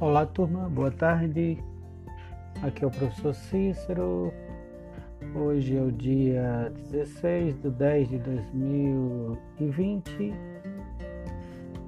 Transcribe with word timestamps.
Olá, 0.00 0.24
turma, 0.24 0.68
boa 0.68 0.92
tarde. 0.92 1.58
Aqui 2.62 2.84
é 2.84 2.86
o 2.86 2.90
professor 2.90 3.34
Cícero. 3.34 4.32
Hoje 5.34 5.76
é 5.76 5.82
o 5.82 5.90
dia 5.90 6.72
16 6.92 7.60
de 7.60 7.68
10 7.68 8.08
de 8.08 8.18
2020. 8.18 10.32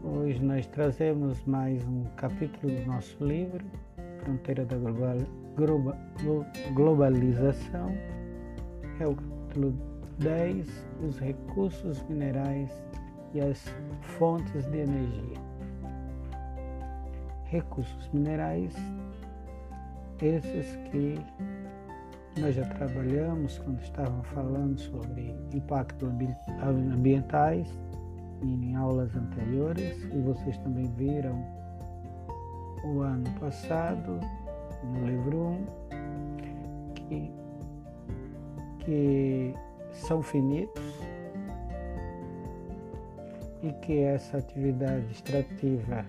Hoje 0.02 0.43
nós 0.43 0.66
trazemos 0.66 1.41
mais 1.45 1.86
um 1.86 2.02
capítulo 2.16 2.75
do 2.75 2.84
nosso 2.84 3.25
livro, 3.25 3.64
Fronteira 4.24 4.64
da 4.64 4.77
Global, 4.77 5.18
Globalização. 6.74 7.95
É 8.98 9.06
o 9.06 9.14
capítulo 9.14 9.72
10, 10.18 10.66
os 11.06 11.16
recursos 11.20 12.02
minerais 12.08 12.72
e 13.32 13.40
as 13.40 13.72
fontes 14.00 14.68
de 14.68 14.79
energia 14.79 15.50
recursos 17.50 18.09
minerais, 18.13 18.75
esses 20.22 20.77
que 20.91 21.18
nós 22.41 22.54
já 22.54 22.64
trabalhamos 22.64 23.58
quando 23.58 23.81
estávamos 23.82 24.27
falando 24.29 24.79
sobre 24.79 25.35
impactos 25.53 26.08
ambientais 26.63 27.68
em 28.43 28.77
aulas 28.77 29.14
anteriores 29.17 30.03
e 30.05 30.18
vocês 30.18 30.57
também 30.58 30.86
viram 30.94 31.44
o 32.84 33.00
ano 33.00 33.28
passado 33.41 34.20
no 34.84 35.06
livro 35.06 35.58
1 35.91 36.94
que, 36.94 37.33
que 38.78 39.55
são 39.92 40.22
finitos 40.22 40.83
e 43.62 43.72
que 43.83 43.98
essa 43.98 44.39
atividade 44.39 45.05
extrativa 45.11 46.06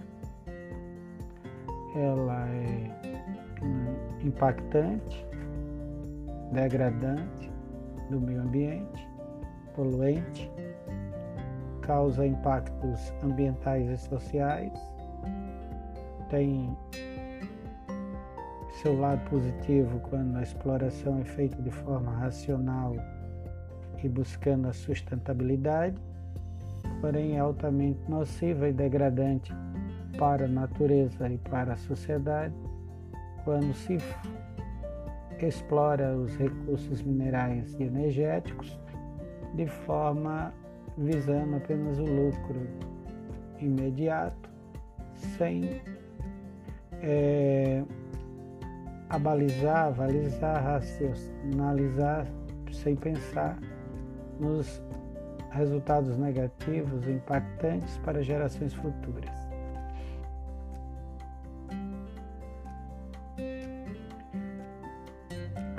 ela 1.95 2.47
é 2.47 2.91
impactante, 4.23 5.25
degradante 6.51 7.51
do 8.09 8.19
meio 8.19 8.41
ambiente, 8.41 9.07
poluente, 9.75 10.51
causa 11.81 12.25
impactos 12.25 13.13
ambientais 13.23 13.89
e 13.89 13.97
sociais, 13.97 14.71
tem 16.29 16.75
seu 18.81 18.99
lado 18.99 19.21
positivo 19.29 19.99
quando 20.09 20.37
a 20.37 20.41
exploração 20.41 21.19
é 21.19 21.23
feita 21.23 21.61
de 21.61 21.69
forma 21.69 22.11
racional 22.13 22.95
e 24.03 24.09
buscando 24.09 24.67
a 24.67 24.73
sustentabilidade, 24.73 25.95
porém 26.99 27.35
é 27.35 27.39
altamente 27.39 27.99
nociva 28.09 28.67
e 28.69 28.73
degradante 28.73 29.53
para 30.21 30.45
a 30.45 30.47
natureza 30.47 31.27
e 31.27 31.39
para 31.39 31.73
a 31.73 31.77
sociedade 31.77 32.53
quando 33.43 33.73
se 33.73 33.97
explora 35.41 36.15
os 36.15 36.37
recursos 36.37 37.01
minerais 37.01 37.73
e 37.79 37.85
energéticos 37.85 38.79
de 39.55 39.65
forma 39.65 40.53
visando 40.95 41.55
apenas 41.55 41.97
o 41.97 42.03
lucro 42.03 42.67
imediato, 43.59 44.47
sem 45.37 45.81
é, 47.01 47.83
abalizar, 49.09 49.87
avalizar, 49.87 50.63
racionalizar, 50.63 52.27
sem 52.71 52.95
pensar 52.95 53.57
nos 54.39 54.83
resultados 55.49 56.15
negativos 56.15 57.07
impactantes 57.07 57.97
para 58.05 58.21
gerações 58.21 58.75
futuras. 58.75 59.40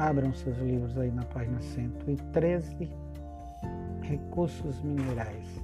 Abram 0.03 0.35
seus 0.35 0.59
livros 0.59 0.99
aí 0.99 1.13
na 1.13 1.23
página 1.27 1.61
113, 1.61 2.91
Recursos 4.01 4.83
Minerais. 4.83 5.63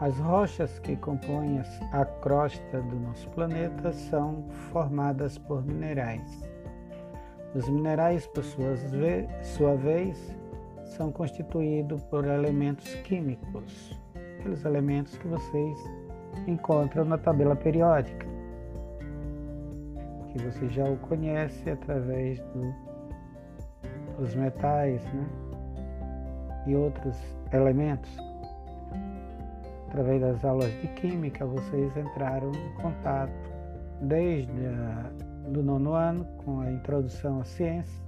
As 0.00 0.16
rochas 0.18 0.78
que 0.78 0.94
compõem 0.94 1.60
a 1.90 2.04
crosta 2.04 2.80
do 2.80 2.94
nosso 3.00 3.28
planeta 3.30 3.92
são 3.92 4.44
formadas 4.70 5.36
por 5.36 5.66
minerais. 5.66 6.48
Os 7.52 7.68
minerais, 7.68 8.24
por 8.28 8.44
sua 8.44 9.74
vez, 9.74 10.36
são 10.84 11.10
constituídos 11.10 12.04
por 12.04 12.24
elementos 12.24 12.94
químicos, 13.02 14.00
aqueles 14.38 14.64
elementos 14.64 15.18
que 15.18 15.26
vocês 15.26 15.76
encontram 16.46 17.04
na 17.04 17.18
tabela 17.18 17.56
periódica 17.56 18.35
que 20.36 20.44
você 20.44 20.68
já 20.68 20.84
o 20.84 20.96
conhece 20.98 21.70
através 21.70 22.38
do, 22.40 22.74
dos 24.18 24.34
metais 24.34 25.02
né? 25.12 25.26
e 26.66 26.74
outros 26.74 27.16
elementos. 27.52 28.10
Através 29.88 30.20
das 30.20 30.44
aulas 30.44 30.70
de 30.80 30.88
química, 30.88 31.46
vocês 31.46 31.96
entraram 31.96 32.52
em 32.52 32.82
contato 32.82 33.32
desde 34.02 34.52
do 35.48 35.62
nono 35.62 35.94
ano 35.94 36.24
com 36.44 36.60
a 36.60 36.70
introdução 36.70 37.40
à 37.40 37.44
ciência, 37.44 38.02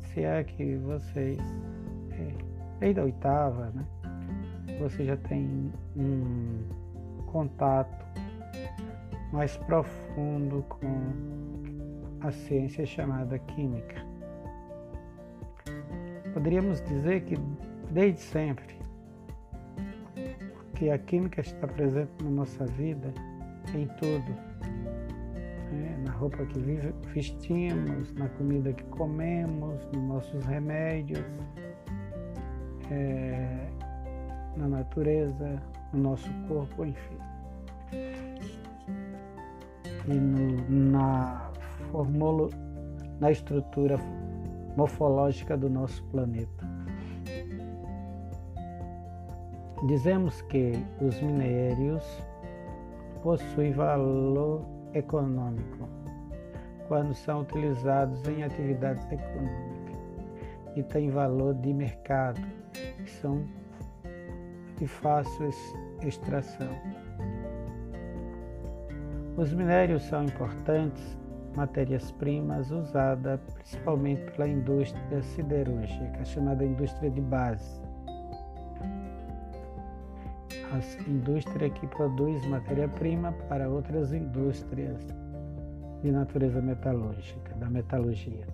se 0.00 0.24
é 0.24 0.42
que 0.42 0.76
vocês, 0.76 1.38
é, 2.12 2.34
desde 2.80 3.00
a 3.00 3.04
oitava, 3.04 3.70
né? 3.74 3.84
você 4.80 5.04
já 5.04 5.16
tem 5.16 5.70
um 5.94 6.64
contato 7.26 8.06
mais 9.32 9.56
profundo 9.56 10.62
com 10.68 10.86
a 12.20 12.30
ciência 12.30 12.84
chamada 12.84 13.38
química. 13.38 14.04
Poderíamos 16.34 16.80
dizer 16.82 17.22
que 17.22 17.36
desde 17.90 18.20
sempre, 18.20 18.76
porque 20.54 20.90
a 20.90 20.98
química 20.98 21.40
está 21.40 21.66
presente 21.66 22.10
na 22.22 22.30
nossa 22.30 22.66
vida, 22.66 23.12
em 23.74 23.86
tudo, 23.98 24.32
né? 25.72 26.02
na 26.04 26.12
roupa 26.12 26.44
que 26.46 26.58
vestimos, 27.14 28.12
na 28.14 28.28
comida 28.30 28.72
que 28.72 28.84
comemos, 28.84 29.84
nos 29.92 30.02
nossos 30.08 30.44
remédios, 30.44 31.24
é, 32.90 33.68
na 34.56 34.68
natureza, 34.68 35.62
no 35.92 36.02
nosso 36.02 36.30
corpo, 36.48 36.84
enfim 36.84 37.31
e 40.08 40.14
no, 40.14 40.90
na, 40.90 41.50
formolo, 41.90 42.50
na 43.20 43.30
estrutura 43.30 43.98
morfológica 44.76 45.56
do 45.56 45.68
nosso 45.68 46.02
planeta. 46.04 46.66
Dizemos 49.86 50.40
que 50.42 50.72
os 51.00 51.20
minérios 51.20 52.04
possuem 53.22 53.72
valor 53.72 54.64
econômico 54.94 55.88
quando 56.88 57.14
são 57.14 57.40
utilizados 57.40 58.26
em 58.28 58.42
atividades 58.44 59.04
econômicas 59.10 59.82
e 60.76 60.82
têm 60.82 61.10
valor 61.10 61.54
de 61.54 61.72
mercado, 61.72 62.40
que 62.72 63.10
são 63.10 63.44
de 64.78 64.86
fácil 64.86 65.50
extração. 66.02 66.68
Os 69.42 69.52
minérios 69.52 70.04
são 70.04 70.22
importantes 70.22 71.18
matérias-primas 71.56 72.70
usadas 72.70 73.40
principalmente 73.54 74.30
pela 74.30 74.46
indústria 74.46 75.20
siderúrgica, 75.20 76.24
chamada 76.24 76.64
indústria 76.64 77.10
de 77.10 77.20
base. 77.20 77.82
A 80.70 81.10
indústria 81.10 81.68
que 81.70 81.88
produz 81.88 82.46
matéria-prima 82.46 83.32
para 83.48 83.68
outras 83.68 84.12
indústrias 84.12 85.04
de 86.02 86.12
natureza 86.12 86.62
metalúrgica, 86.62 87.52
da 87.56 87.68
metalurgia. 87.68 88.46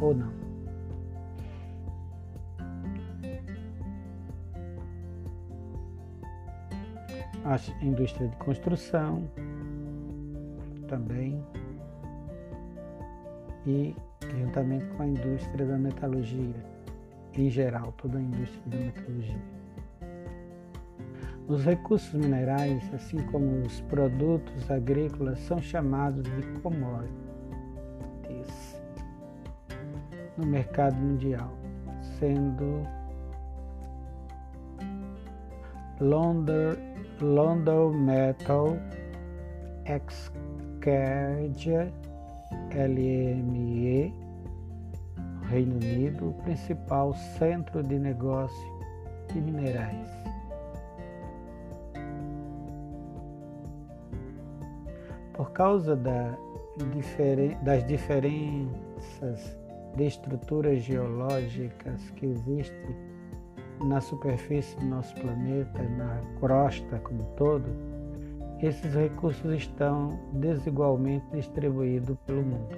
Ou 0.00 0.14
não. 0.14 0.43
A 7.44 7.84
indústria 7.84 8.28
de 8.28 8.36
construção 8.36 9.28
também 10.88 11.42
e 13.66 13.94
juntamente 14.38 14.84
com 14.96 15.02
a 15.02 15.06
indústria 15.06 15.66
da 15.66 15.78
metalurgia 15.78 16.74
em 17.36 17.50
geral, 17.50 17.92
toda 17.92 18.18
a 18.18 18.20
indústria 18.20 18.62
da 18.66 18.76
metalurgia. 18.76 19.42
Os 21.46 21.64
recursos 21.64 22.14
minerais, 22.14 22.82
assim 22.94 23.18
como 23.26 23.60
os 23.62 23.80
produtos 23.82 24.70
agrícolas, 24.70 25.38
são 25.40 25.60
chamados 25.60 26.22
de 26.22 26.42
commodities 26.60 27.20
no 30.38 30.46
mercado 30.46 30.96
mundial, 30.96 31.52
sendo 32.18 32.86
London, 36.00 36.76
London 37.20 37.92
Metal 37.92 38.76
Exchange 39.86 41.70
LME, 42.72 44.12
Reino 45.48 45.76
Unido, 45.76 46.30
o 46.30 46.32
principal 46.42 47.14
centro 47.38 47.82
de 47.82 47.98
negócio 47.98 48.78
de 49.32 49.40
minerais. 49.40 50.08
Por 55.34 55.52
causa 55.52 55.94
da, 55.94 56.36
das 57.62 57.86
diferenças 57.86 59.56
de 59.96 60.06
estruturas 60.06 60.82
geológicas 60.82 62.10
que 62.16 62.26
existem 62.26 63.13
na 63.82 64.00
superfície 64.00 64.76
do 64.76 64.86
nosso 64.86 65.14
planeta, 65.16 65.82
na 65.82 66.20
crosta 66.38 66.98
como 67.00 67.22
um 67.22 67.34
todo, 67.34 67.64
esses 68.60 68.94
recursos 68.94 69.52
estão 69.52 70.18
desigualmente 70.32 71.26
distribuídos 71.32 72.16
pelo 72.26 72.42
mundo. 72.42 72.76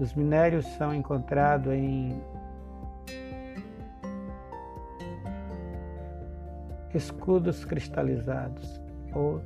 Os 0.00 0.12
minérios 0.14 0.66
são 0.76 0.94
encontrados 0.94 1.72
em 1.72 2.20
escudos 6.94 7.64
cristalizados 7.64 8.80
ou 9.14 9.40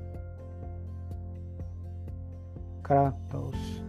crátos, 2.82 3.84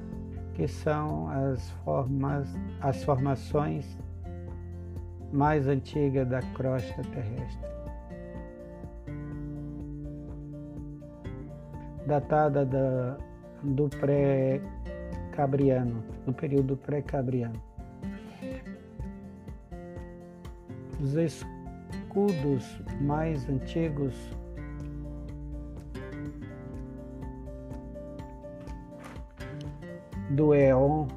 que 0.53 0.67
são 0.67 1.29
as 1.29 1.69
formas, 1.83 2.47
as 2.81 3.03
formações 3.03 3.97
mais 5.31 5.67
antigas 5.67 6.27
da 6.27 6.41
crosta 6.53 7.01
terrestre. 7.03 7.71
Datada 12.05 12.65
da, 12.65 13.17
do 13.63 13.87
pré-cabriano, 13.89 16.03
do 16.25 16.33
período 16.33 16.75
pré-cabriano. 16.75 17.61
Os 20.99 21.15
escudos 21.15 22.81
mais 22.99 23.47
antigos 23.49 24.13
do 30.31 30.53
Éon 30.53 31.07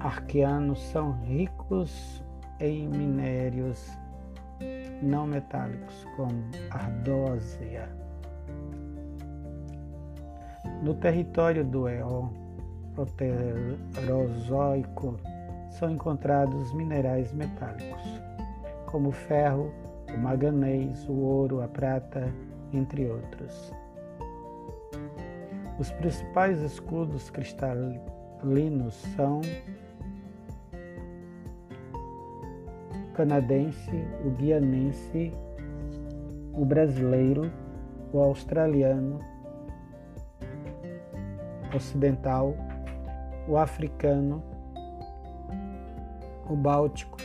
arqueano 0.00 0.74
são 0.74 1.12
ricos 1.22 2.23
em 2.64 2.88
minérios 2.88 3.86
não 5.02 5.26
metálicos, 5.26 6.06
como 6.16 6.42
ardósia. 6.70 7.90
No 10.82 10.94
território 10.94 11.62
do 11.64 11.86
Éon 11.86 12.30
proterozoico 12.94 15.20
são 15.68 15.90
encontrados 15.90 16.72
minerais 16.72 17.30
metálicos, 17.32 18.22
como 18.86 19.10
o 19.10 19.12
ferro, 19.12 19.70
o 20.14 20.18
manganês, 20.18 21.06
o 21.08 21.12
ouro, 21.12 21.60
a 21.60 21.68
prata, 21.68 22.32
entre 22.72 23.06
outros. 23.06 23.74
Os 25.78 25.90
principais 25.90 26.60
escudos 26.60 27.28
cristalinos 27.30 28.94
são 29.16 29.40
canadense, 33.14 34.04
o 34.24 34.30
guianense, 34.30 35.32
o 36.52 36.64
brasileiro, 36.64 37.50
o 38.12 38.20
australiano, 38.20 39.20
ocidental, 41.74 42.54
o 43.48 43.56
africano, 43.56 44.42
o 46.48 46.56
báltico, 46.56 47.18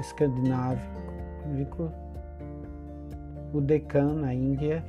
escandinávico, 0.00 1.92
o 3.52 3.60
Deccan 3.60 4.14
na 4.14 4.34
Índia 4.34 4.84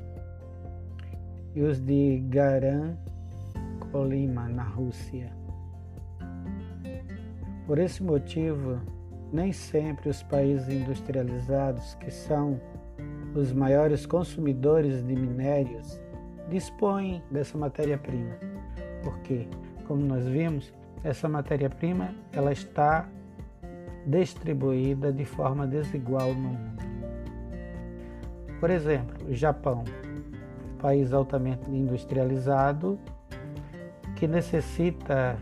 e 1.55 1.61
os 1.61 1.79
de 1.79 2.19
Garan 2.29 2.95
Colima 3.91 4.47
na 4.47 4.63
Rússia. 4.63 5.31
Por 7.65 7.79
esse 7.79 8.03
motivo, 8.03 8.79
nem 9.31 9.51
sempre 9.51 10.09
os 10.09 10.23
países 10.23 10.69
industrializados, 10.69 11.95
que 11.95 12.11
são 12.11 12.59
os 13.35 13.53
maiores 13.53 14.05
consumidores 14.05 15.05
de 15.05 15.15
minérios, 15.15 15.99
dispõem 16.49 17.23
dessa 17.29 17.57
matéria-prima. 17.57 18.35
Porque, 19.03 19.47
como 19.87 20.01
nós 20.01 20.27
vimos, 20.27 20.73
essa 21.03 21.29
matéria-prima 21.29 22.13
ela 22.33 22.51
está 22.51 23.07
distribuída 24.05 25.11
de 25.11 25.25
forma 25.25 25.67
desigual 25.67 26.33
no 26.33 26.49
mundo. 26.49 26.83
Por 28.59 28.69
exemplo, 28.69 29.29
o 29.29 29.33
Japão, 29.33 29.83
país 30.79 31.13
altamente 31.13 31.69
industrializado 31.69 32.99
que 34.15 34.27
necessita 34.27 35.37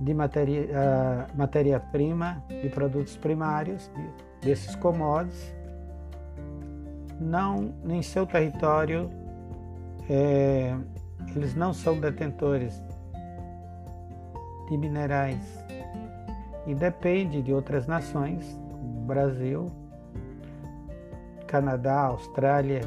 de 0.00 0.14
matéria-prima, 0.14 1.30
matéria 1.36 2.62
de 2.62 2.68
produtos 2.70 3.16
primários, 3.16 3.90
de, 3.94 4.46
desses 4.46 4.74
commodities, 4.74 5.54
não, 7.20 7.74
em 7.86 8.00
seu 8.00 8.26
território, 8.26 9.10
é, 10.08 10.74
eles 11.36 11.54
não 11.54 11.74
são 11.74 12.00
detentores 12.00 12.82
de 14.70 14.78
minerais. 14.78 15.62
E 16.66 16.74
depende 16.74 17.42
de 17.42 17.52
outras 17.52 17.86
nações, 17.86 18.58
como 18.70 19.02
Brasil, 19.02 19.66
Canadá, 21.46 22.00
Austrália, 22.02 22.80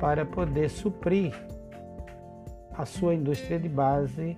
para 0.00 0.26
poder 0.26 0.68
suprir 0.68 1.32
a 2.76 2.84
sua 2.84 3.14
indústria 3.14 3.58
de 3.60 3.68
base 3.68 4.36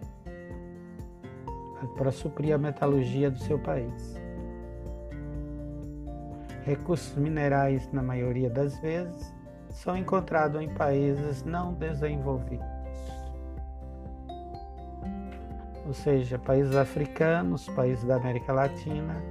para 1.96 2.10
suprir 2.10 2.54
a 2.54 2.58
metalurgia 2.58 3.30
do 3.30 3.38
seu 3.38 3.58
país. 3.58 4.20
Recursos 6.64 7.14
minerais, 7.16 7.90
na 7.92 8.02
maioria 8.02 8.48
das 8.48 8.78
vezes, 8.78 9.34
são 9.70 9.96
encontrados 9.96 10.60
em 10.60 10.68
países 10.68 11.44
não 11.44 11.74
desenvolvidos. 11.74 12.66
Ou 15.86 15.92
seja, 15.92 16.38
países 16.38 16.74
africanos, 16.74 17.68
países 17.68 18.04
da 18.04 18.16
América 18.16 18.52
Latina, 18.52 19.22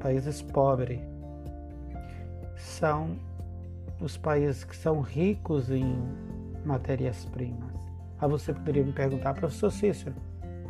países 0.00 0.40
pobres, 0.40 1.00
são 2.56 3.16
os 4.00 4.16
países 4.16 4.62
que 4.62 4.76
são 4.76 5.00
ricos 5.00 5.70
em 5.70 5.96
matérias-primas. 6.64 7.74
Aí 8.20 8.28
você 8.28 8.52
poderia 8.52 8.84
me 8.84 8.92
perguntar, 8.92 9.34
professor 9.34 9.70
Cícero, 9.72 10.14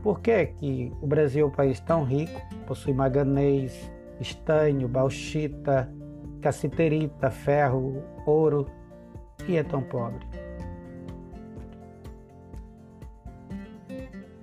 por 0.03 0.21
que, 0.21 0.47
que 0.47 0.93
o 1.01 1.07
Brasil 1.07 1.47
é 1.47 1.49
um 1.49 1.53
país 1.53 1.79
tão 1.79 2.03
rico, 2.05 2.41
possui 2.67 2.93
manganês, 2.93 3.91
estanho, 4.21 4.89
bauxita, 4.89 5.93
cassiterita, 6.41 7.31
ferro, 7.31 8.03
ouro 8.27 8.67
e 9.47 9.57
é 9.57 9.63
tão 9.63 9.81
pobre? 9.81 10.27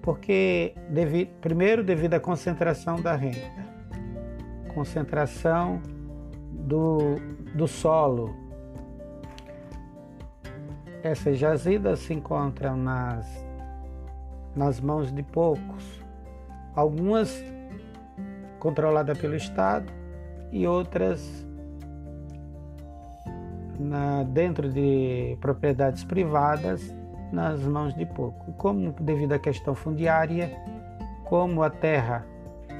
Porque, 0.02 0.74
devido, 0.90 1.30
primeiro, 1.42 1.84
devido 1.84 2.14
à 2.14 2.20
concentração 2.20 3.02
da 3.02 3.16
renda, 3.16 3.52
concentração 4.74 5.82
do, 6.52 7.16
do 7.54 7.68
solo. 7.68 8.34
Essas 11.04 11.38
jazidas 11.38 12.00
se 12.00 12.14
encontram 12.14 12.78
nas 12.78 13.49
nas 14.56 14.80
mãos 14.80 15.12
de 15.12 15.24
poucos, 15.24 16.04
algumas 16.76 17.44
controladas 18.60 19.18
pelo 19.18 19.36
Estado 19.36 19.92
e 20.52 20.68
outras 20.68 21.48
na, 23.80 24.24
dentro 24.24 24.70
de 24.70 25.38
propriedades 25.40 26.04
privadas 26.04 26.94
nas 27.32 27.62
mãos 27.62 27.94
de 27.96 28.06
pouco. 28.06 28.52
Como 28.54 28.92
devido 29.00 29.34
à 29.34 29.40
questão 29.40 29.74
fundiária, 29.74 30.52
como 31.24 31.64
a 31.64 31.70
terra 31.70 32.26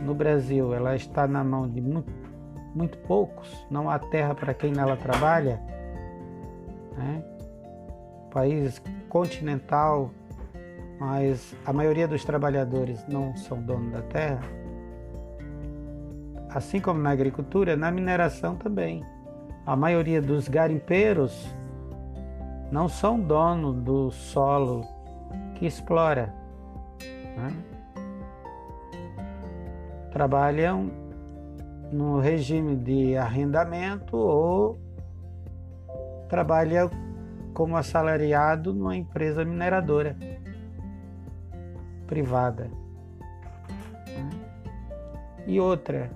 no 0.02 0.14
Brasil 0.14 0.74
ela 0.74 0.96
está 0.96 1.28
na 1.28 1.44
mão 1.44 1.70
de 1.70 1.82
muito, 1.82 2.12
muito 2.74 2.98
poucos, 3.00 3.66
não 3.70 3.90
há 3.90 4.00
terra 4.00 4.34
para 4.36 4.54
quem 4.54 4.72
nela 4.72 4.98
trabalha, 4.98 5.62
né? 6.98 7.24
país 8.32 8.82
continental 9.10 10.12
mas 11.00 11.56
a 11.66 11.72
maioria 11.72 12.08
dos 12.08 12.26
trabalhadores 12.26 13.08
não 13.08 13.36
são 13.36 13.62
donos 13.62 13.94
da 13.94 14.02
terra, 14.02 14.44
assim 16.50 16.82
como 16.82 17.00
na 17.00 17.12
agricultura, 17.12 17.78
na 17.78 17.90
mineração 17.90 18.56
também. 18.56 19.04
A 19.66 19.76
maioria 19.76 20.22
dos 20.22 20.50
garimpeiros 20.50 21.48
não 22.72 22.90
são 22.90 23.20
donos 23.20 23.76
do 23.82 24.12
solo 24.12 24.84
que 25.56 25.66
explora. 25.66 26.34
Né? 27.38 27.54
Trabalham 30.12 30.92
no 31.92 32.20
regime 32.20 32.76
de 32.76 33.16
arrendamento 33.16 34.18
ou 34.18 34.80
trabalham 36.28 36.90
como 37.54 37.78
assalariado 37.78 38.74
numa 38.74 38.96
empresa 38.96 39.46
mineradora 39.46 40.16
privada. 42.10 42.72
E 45.46 45.60
outra, 45.60 46.10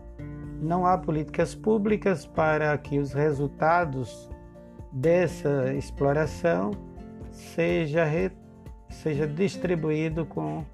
não 0.60 0.86
há 0.86 0.98
políticas 0.98 1.54
públicas 1.54 2.26
para 2.26 2.76
que 2.80 2.98
os 2.98 3.14
resultados 3.14 4.30
dessa 4.92 5.72
exploração 5.74 6.72
seja, 7.32 8.04
re, 8.04 8.32
seja 8.90 9.28
distribuído 9.28 10.26
com, 10.26 10.66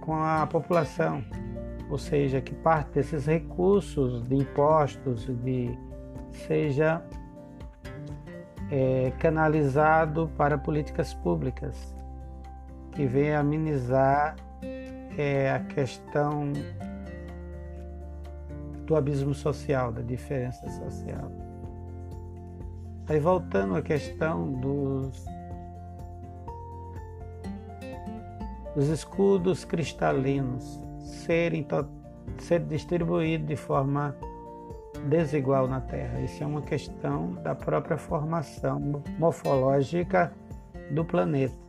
com 0.00 0.14
a 0.14 0.46
população, 0.46 1.24
ou 1.90 1.98
seja, 1.98 2.40
que 2.40 2.54
parte 2.54 2.92
desses 2.92 3.26
recursos 3.26 4.22
de 4.22 4.36
impostos 4.36 5.26
de, 5.42 5.76
seja 6.46 7.02
é, 8.70 9.12
canalizado 9.18 10.30
para 10.36 10.56
políticas 10.58 11.12
públicas 11.14 11.95
que 12.96 13.06
venha 13.06 13.40
amenizar 13.40 14.36
é, 15.18 15.52
a 15.52 15.60
questão 15.60 16.52
do 18.86 18.96
abismo 18.96 19.34
social, 19.34 19.92
da 19.92 20.00
diferença 20.00 20.66
social. 20.70 21.30
Aí 23.06 23.20
voltando 23.20 23.76
à 23.76 23.82
questão 23.82 24.50
dos, 24.52 25.26
dos 28.74 28.88
escudos 28.88 29.64
cristalinos 29.64 30.80
serem 30.98 31.66
ser 32.38 32.60
distribuídos 32.60 33.46
de 33.46 33.56
forma 33.56 34.16
desigual 35.08 35.68
na 35.68 35.82
Terra. 35.82 36.20
Isso 36.20 36.42
é 36.42 36.46
uma 36.46 36.62
questão 36.62 37.34
da 37.42 37.54
própria 37.54 37.98
formação 37.98 39.02
morfológica 39.18 40.32
do 40.90 41.04
planeta. 41.04 41.65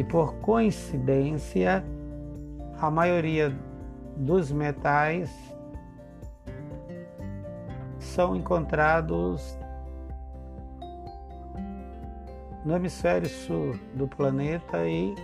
E 0.00 0.04
por 0.04 0.32
coincidência, 0.36 1.84
a 2.80 2.90
maioria 2.90 3.54
dos 4.16 4.50
metais 4.50 5.30
são 7.98 8.34
encontrados 8.34 9.58
no 12.64 12.74
hemisfério 12.74 13.28
sul 13.28 13.78
do 13.94 14.08
planeta 14.08 14.88
e, 14.88 15.14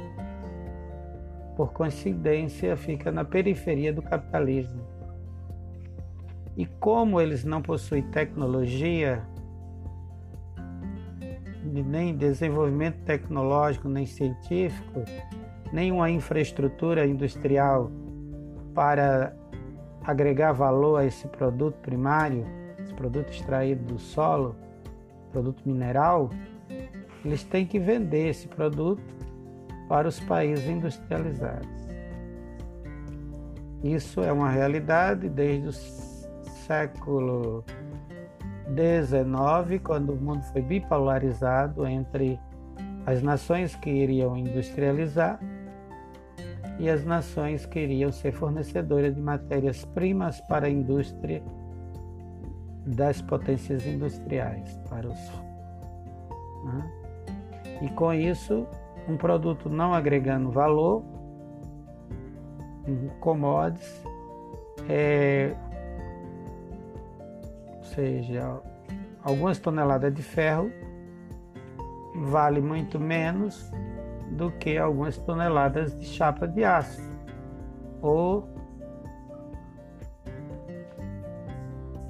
por 1.57 1.73
coincidência, 1.73 2.77
fica 2.77 3.11
na 3.11 3.25
periferia 3.25 3.95
do 3.95 4.03
capitalismo. 4.03 4.83
E 6.55 6.67
como 6.67 7.19
eles 7.19 7.45
não 7.45 7.63
possuem 7.63 8.03
tecnologia, 8.11 9.27
nem 11.83 12.17
desenvolvimento 12.17 12.97
tecnológico, 13.05 13.89
nem 13.89 14.07
científico, 14.07 15.05
nem 15.73 15.93
uma 15.93 16.11
infraestrutura 16.11 17.07
industrial 17.07 17.91
para 18.75 19.35
agregar 20.05 20.53
valor 20.53 21.01
a 21.01 21.05
esse 21.05 21.27
produto 21.29 21.77
primário, 21.81 22.45
esse 22.83 22.95
produto 22.95 23.31
extraído 23.31 23.95
do 23.95 23.99
solo, 23.99 24.55
produto 25.33 25.63
mineral, 25.67 26.31
eles 27.25 27.43
têm 27.45 27.67
que 27.67 27.79
vender 27.79 28.29
esse 28.29 28.47
produto 28.47 29.03
para 29.89 30.07
os 30.07 30.21
países 30.21 30.67
industrializados. 30.69 31.69
Isso 33.83 34.23
é 34.23 34.33
uma 34.33 34.51
realidade 34.51 35.29
desde 35.29 35.69
os 35.69 36.07
século 36.67 37.65
XIX, 38.69 39.81
quando 39.83 40.13
o 40.13 40.17
mundo 40.17 40.43
foi 40.53 40.63
bipolarizado 40.63 41.87
entre 41.87 42.39
as 43.07 43.23
nações 43.23 43.77
que 43.77 43.91
iriam 43.91 44.37
industrializar 44.37 45.39
e 46.79 46.91
as 46.91 47.05
nações 47.05 47.65
que 47.65 47.79
iriam 47.79 48.11
ser 48.13 48.33
fornecedoras 48.33 49.15
de 49.15 49.21
matérias-primas 49.21 50.41
para 50.43 50.67
a 50.67 50.71
indústria 50.71 51.43
das 52.87 53.23
potências 53.23 53.87
industriais, 53.87 54.79
para 54.89 55.09
os. 55.09 55.33
Né? 56.65 56.93
E 57.83 57.89
com 57.91 58.13
isso, 58.13 58.67
um 59.09 59.17
produto 59.17 59.69
não 59.69 59.95
agregando 59.95 60.51
valor, 60.51 61.05
um 62.87 63.09
commodities, 63.21 64.03
é, 64.89 65.55
seja, 67.97 68.61
algumas 69.25 69.59
toneladas 69.59 70.15
de 70.15 70.23
ferro 70.23 70.71
vale 72.15 72.61
muito 72.61 73.01
menos 73.01 73.73
do 74.33 74.51
que 74.53 74.77
algumas 74.77 75.17
toneladas 75.17 75.99
de 75.99 76.05
chapa 76.05 76.47
de 76.47 76.63
aço 76.63 77.03
ou 78.03 78.49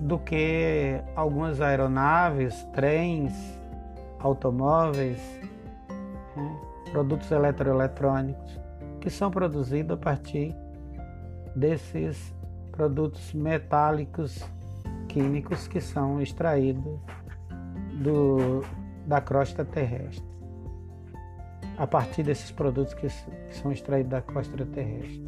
do 0.01 0.19
que 0.19 1.01
algumas 1.15 1.61
aeronaves, 1.61 2.65
trens, 2.75 3.33
automóveis, 4.21 5.21
né, 6.37 6.61
produtos 6.91 7.31
eletroeletrônicos 7.31 8.61
que 9.01 9.11
são 9.11 9.31
produzidos 9.31 9.97
a 9.97 10.01
partir 10.01 10.55
desses 11.55 12.35
produtos 12.73 13.33
metálicos 13.33 14.45
químicos 15.17 15.67
que 15.67 15.81
são 15.81 16.21
extraídos 16.21 17.01
do, 18.03 18.63
da 19.07 19.19
crosta 19.19 19.65
terrestre. 19.65 20.23
A 21.79 21.87
partir 21.87 22.23
desses 22.23 22.51
produtos 22.51 22.93
que, 22.93 23.07
que 23.07 23.57
são 23.57 23.73
extraídos 23.73 24.11
da 24.11 24.21
crosta 24.21 24.67
terrestre. 24.67 25.27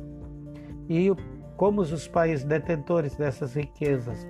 E 0.91 1.11
como 1.57 1.81
os 1.81 2.07
países 2.07 2.45
detentores 2.45 3.17
dessas 3.17 3.55
riquezas 3.55 4.27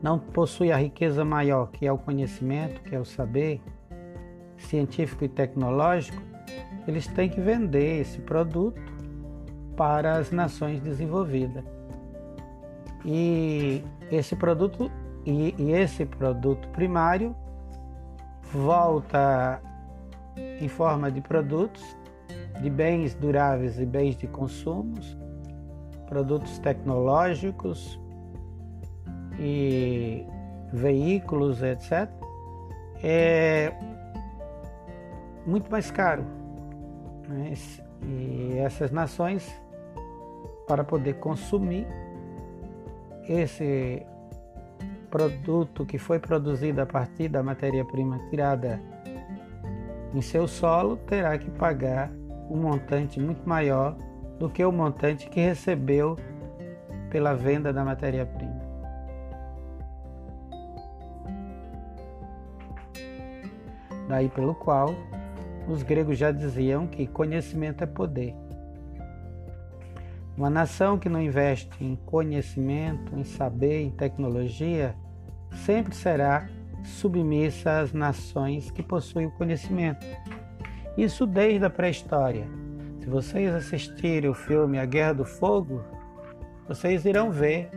não 0.00 0.16
possuem 0.16 0.70
a 0.70 0.76
riqueza 0.76 1.24
maior, 1.24 1.72
que 1.72 1.84
é 1.84 1.90
o 1.90 1.98
conhecimento, 1.98 2.82
que 2.82 2.94
é 2.94 3.00
o 3.00 3.04
saber 3.04 3.60
científico 4.58 5.24
e 5.24 5.28
tecnológico, 5.28 6.22
eles 6.86 7.08
têm 7.08 7.28
que 7.28 7.40
vender 7.40 8.02
esse 8.02 8.20
produto 8.20 8.80
para 9.76 10.18
as 10.18 10.30
nações 10.30 10.80
desenvolvidas. 10.80 11.64
E 13.04 13.82
esse 14.14 14.36
produto 14.36 14.90
e, 15.24 15.54
e 15.58 15.72
esse 15.72 16.04
produto 16.04 16.68
primário 16.68 17.34
volta 18.52 19.60
em 20.60 20.68
forma 20.68 21.10
de 21.10 21.20
produtos, 21.20 21.82
de 22.60 22.70
bens 22.70 23.14
duráveis 23.14 23.78
e 23.78 23.86
bens 23.86 24.16
de 24.16 24.26
consumos, 24.26 25.16
produtos 26.06 26.58
tecnológicos 26.58 28.00
e 29.38 30.26
veículos, 30.72 31.62
etc. 31.62 32.08
É 33.02 33.72
muito 35.46 35.70
mais 35.70 35.90
caro. 35.90 36.24
Né? 37.28 37.54
E 38.02 38.58
essas 38.58 38.90
nações, 38.90 39.50
para 40.66 40.84
poder 40.84 41.14
consumir, 41.14 41.86
esse 43.28 44.04
produto 45.10 45.86
que 45.86 45.98
foi 45.98 46.18
produzido 46.18 46.80
a 46.80 46.86
partir 46.86 47.28
da 47.28 47.42
matéria-prima 47.42 48.18
tirada 48.30 48.80
em 50.12 50.20
seu 50.20 50.46
solo 50.46 50.96
terá 50.96 51.36
que 51.38 51.50
pagar 51.50 52.10
um 52.50 52.56
montante 52.56 53.20
muito 53.20 53.48
maior 53.48 53.96
do 54.38 54.48
que 54.48 54.64
o 54.64 54.72
montante 54.72 55.28
que 55.28 55.40
recebeu 55.40 56.16
pela 57.10 57.34
venda 57.34 57.72
da 57.72 57.84
matéria-prima. 57.84 58.62
Daí 64.08 64.28
pelo 64.28 64.54
qual 64.54 64.90
os 65.68 65.82
gregos 65.82 66.18
já 66.18 66.30
diziam 66.30 66.86
que 66.86 67.06
conhecimento 67.06 67.82
é 67.82 67.86
poder. 67.86 68.34
Uma 70.36 70.50
nação 70.50 70.98
que 70.98 71.08
não 71.08 71.22
investe 71.22 71.70
em 71.80 71.94
conhecimento, 71.94 73.16
em 73.16 73.22
saber, 73.22 73.82
em 73.82 73.90
tecnologia, 73.90 74.96
sempre 75.64 75.94
será 75.94 76.48
submissa 76.82 77.80
às 77.80 77.92
nações 77.92 78.70
que 78.70 78.82
possuem 78.82 79.26
o 79.26 79.30
conhecimento. 79.30 80.04
Isso 80.96 81.24
desde 81.26 81.64
a 81.64 81.70
pré-história. 81.70 82.46
Se 83.00 83.08
vocês 83.08 83.54
assistirem 83.54 84.28
o 84.28 84.34
filme 84.34 84.78
A 84.78 84.84
Guerra 84.84 85.14
do 85.14 85.24
Fogo, 85.24 85.82
vocês 86.66 87.04
irão 87.04 87.30
ver 87.30 87.70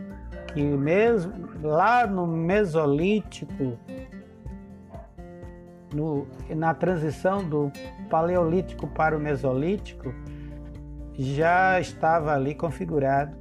que 0.52 0.62
mesmo 0.62 1.32
lá 1.62 2.06
no 2.06 2.26
Mesolítico, 2.26 3.78
no, 5.94 6.26
na 6.48 6.74
transição 6.74 7.48
do 7.48 7.70
Paleolítico 8.10 8.86
para 8.88 9.16
o 9.16 9.20
Mesolítico, 9.20 10.14
já 11.18 11.80
estava 11.80 12.32
ali 12.32 12.54
configurado 12.54 13.36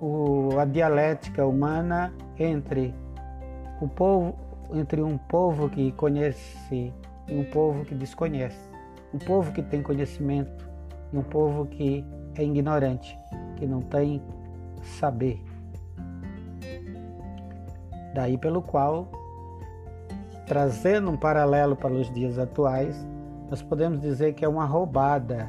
o, 0.00 0.58
a 0.58 0.64
dialética 0.64 1.46
humana 1.46 2.12
entre 2.36 2.92
o 3.80 3.86
povo, 3.86 4.36
entre 4.74 5.00
um 5.00 5.16
povo 5.16 5.68
que 5.68 5.92
conhece 5.92 6.92
e 7.28 7.34
um 7.34 7.44
povo 7.44 7.84
que 7.84 7.94
desconhece, 7.94 8.58
um 9.14 9.18
povo 9.18 9.52
que 9.52 9.62
tem 9.62 9.80
conhecimento 9.80 10.68
e 11.12 11.16
um 11.16 11.22
povo 11.22 11.66
que 11.66 12.04
é 12.34 12.42
ignorante, 12.42 13.16
que 13.56 13.66
não 13.66 13.80
tem 13.80 14.20
saber. 14.82 15.40
Daí 18.12 18.36
pelo 18.36 18.60
qual, 18.60 19.08
trazendo 20.46 21.10
um 21.12 21.16
paralelo 21.16 21.76
para 21.76 21.92
os 21.92 22.12
dias 22.12 22.38
atuais, 22.38 23.06
nós 23.48 23.62
podemos 23.62 24.00
dizer 24.00 24.34
que 24.34 24.44
é 24.44 24.48
uma 24.48 24.64
roubada 24.64 25.48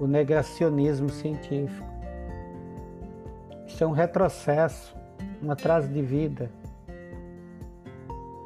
o 0.00 0.06
negacionismo 0.06 1.10
científico. 1.10 1.86
Isso 3.66 3.84
é 3.84 3.86
um 3.86 3.92
retrocesso, 3.92 4.96
um 5.42 5.50
atraso 5.50 5.88
de 5.88 6.00
vida. 6.00 6.50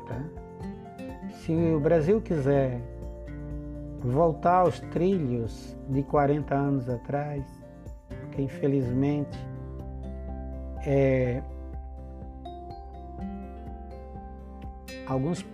Tá? 0.08 0.20
Se 1.38 1.52
o 1.52 1.78
Brasil 1.78 2.20
quiser 2.20 2.80
voltar 4.00 4.58
aos 4.58 4.80
trilhos 4.80 5.76
de 5.88 6.02
40 6.02 6.54
anos 6.54 6.88
atrás, 6.88 7.44
que 8.32 8.42
infelizmente 8.42 9.38
é, 10.84 11.40
alguns 15.06 15.46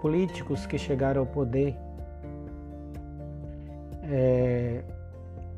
políticos 0.00 0.64
que 0.64 0.78
chegaram 0.78 1.22
ao 1.22 1.26
poder 1.26 1.76
é, 4.02 4.82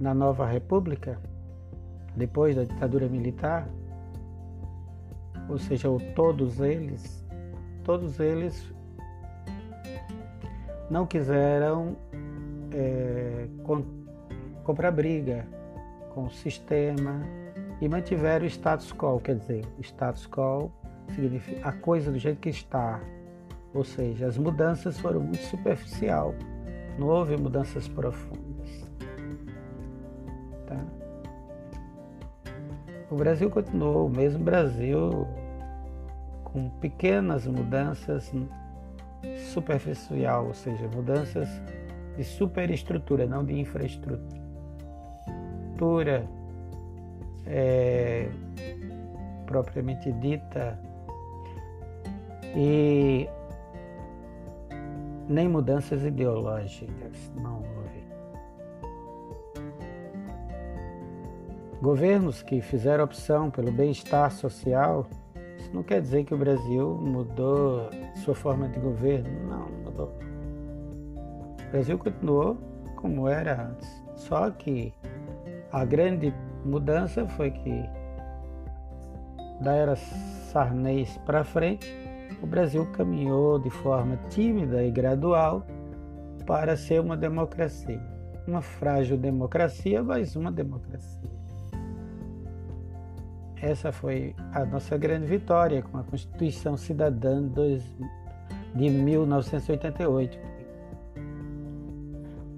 na 0.01 0.15
nova 0.15 0.47
república, 0.47 1.19
depois 2.17 2.55
da 2.55 2.65
ditadura 2.65 3.09
militar, 3.09 3.69
ou 5.49 5.59
seja, 5.59 5.89
todos 6.15 6.61
eles, 6.61 7.25
todos 7.83 8.19
eles 8.19 8.73
não 10.91 11.07
quiseram 11.07 11.97
é, 12.73 13.47
com, 13.63 13.83
comprar 14.63 14.91
briga 14.91 15.47
com 16.15 16.25
o 16.25 16.31
sistema 16.31 17.21
e 17.81 17.89
mantiveram 17.89 18.45
o 18.45 18.49
status 18.49 18.93
quo, 18.93 19.21
quer 19.21 19.37
dizer, 19.37 19.65
status 19.81 20.27
quo 20.27 20.71
significa 21.15 21.69
a 21.69 21.73
coisa 21.73 22.11
do 22.11 22.19
jeito 22.19 22.41
que 22.41 22.49
está, 22.49 23.01
ou 23.75 23.85
seja, 23.85 24.27
as 24.27 24.39
mudanças 24.39 24.99
foram 24.99 25.21
muito 25.21 25.43
superficial, 25.43 26.35
não 26.99 27.09
houve 27.09 27.37
mudanças 27.37 27.89
profundas. 27.89 28.89
Tá? 30.67 30.77
O 33.11 33.17
Brasil 33.17 33.51
continuou 33.51 34.07
o 34.07 34.11
mesmo 34.11 34.43
Brasil 34.43 35.27
com 36.45 36.69
pequenas 36.81 37.47
mudanças 37.47 38.33
superficial, 39.53 40.47
ou 40.47 40.55
seja, 40.55 40.89
mudanças 40.89 41.49
de 42.17 42.25
superestrutura, 42.25 43.27
não 43.27 43.45
de 43.45 43.59
infraestrutura. 43.59 44.45
É, 47.47 48.29
propriamente 49.47 50.11
dita 50.13 50.79
e 52.57 53.29
nem 55.29 55.49
mudanças 55.49 56.05
ideológicas 56.05 57.33
não 57.37 57.57
houve. 57.57 58.05
Governos 61.81 62.43
que 62.43 62.61
fizeram 62.61 63.05
opção 63.05 63.51
pelo 63.51 63.71
bem-estar 63.71 64.31
social, 64.33 65.07
isso 65.59 65.71
não 65.75 65.83
quer 65.83 66.01
dizer 66.01 66.25
que 66.25 66.35
o 66.35 66.39
Brasil 66.39 66.95
mudou 66.95 67.91
sua 68.17 68.35
forma 68.35 68.69
de 68.69 68.81
governo, 68.81 69.29
não, 69.49 69.69
mudou. 69.85 70.13
O 71.67 71.71
Brasil 71.71 71.99
continuou 71.99 72.57
como 72.97 73.29
era 73.29 73.69
antes, 73.69 74.03
só 74.17 74.51
que 74.51 74.95
a 75.73 75.85
grande 75.85 76.33
mudança 76.65 77.27
foi 77.29 77.51
que 77.51 77.85
da 79.61 79.73
era 79.75 79.97
Sarney 79.97 81.07
para 81.27 81.45
frente, 81.45 81.93
o 82.43 82.47
Brasil 82.47 82.87
caminhou 82.93 83.59
de 83.59 83.71
forma 83.71 84.19
tímida 84.31 84.85
e 84.85 84.91
gradual 84.91 85.67
para 86.47 86.77
ser 86.77 87.01
uma 87.01 87.17
democracia. 87.17 88.01
Uma 88.47 88.61
frágil 88.61 89.17
democracia, 89.17 90.03
mas 90.03 90.37
uma 90.37 90.53
democracia. 90.53 91.31
Essa 93.57 93.91
foi 93.91 94.37
a 94.53 94.65
nossa 94.67 94.99
grande 94.99 95.27
vitória 95.27 95.83
com 95.83 95.97
a 95.97 96.03
Constituição 96.03 96.77
Cidadã 96.77 97.43
de 98.75 98.91
1988. 98.91 100.39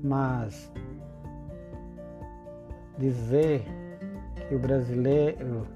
Mas 0.03 0.73
dizer 2.99 3.63
que 4.49 4.55
o 4.55 4.59
brasileiro 4.59 5.67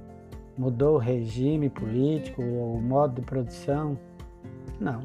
mudou 0.60 0.96
o 0.96 0.98
regime 0.98 1.70
político 1.70 2.42
o 2.42 2.78
modo 2.82 3.14
de 3.14 3.22
produção. 3.22 3.98
Não. 4.78 5.00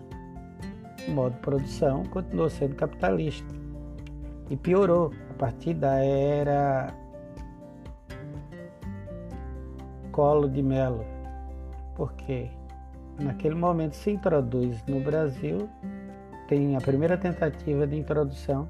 O 1.08 1.12
modo 1.12 1.36
de 1.36 1.40
produção 1.40 2.04
continuou 2.08 2.50
sendo 2.50 2.76
capitalista 2.76 3.56
e 4.50 4.58
piorou 4.58 5.14
a 5.30 5.34
partir 5.36 5.74
da 5.74 5.96
era 5.96 6.94
Colo 10.12 10.50
de 10.50 10.62
Melo. 10.62 11.06
Porque 11.96 12.50
naquele 13.18 13.56
momento 13.56 13.94
se 13.94 14.12
introduz 14.12 14.84
no 14.86 15.00
Brasil, 15.00 15.70
tem 16.50 16.76
a 16.76 16.82
primeira 16.82 17.18
tentativa 17.18 17.88
de 17.88 17.98
introdução. 17.98 18.68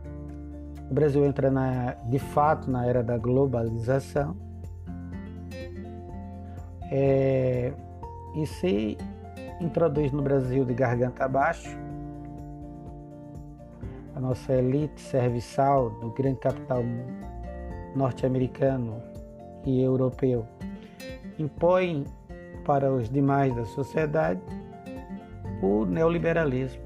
O 0.92 0.94
Brasil 0.94 1.26
entra 1.26 1.50
na, 1.50 1.94
de 1.94 2.20
fato 2.20 2.70
na 2.70 2.86
era 2.86 3.02
da 3.02 3.18
globalização 3.18 4.45
é, 6.98 7.74
e 8.34 8.46
se 8.46 8.98
introduz 9.60 10.14
no 10.14 10.22
Brasil 10.22 10.64
de 10.64 10.74
garganta 10.74 11.26
abaixo. 11.26 11.78
A 14.16 14.20
nossa 14.22 14.54
elite 14.54 15.02
serviçal 15.02 15.90
do 15.90 16.12
grande 16.12 16.40
capital 16.40 16.82
norte-americano 17.94 19.04
e 19.66 19.82
europeu 19.82 20.48
impõe 21.38 22.06
para 22.64 22.90
os 22.90 23.10
demais 23.10 23.54
da 23.54 23.66
sociedade 23.66 24.42
o 25.62 25.84
neoliberalismo. 25.84 26.82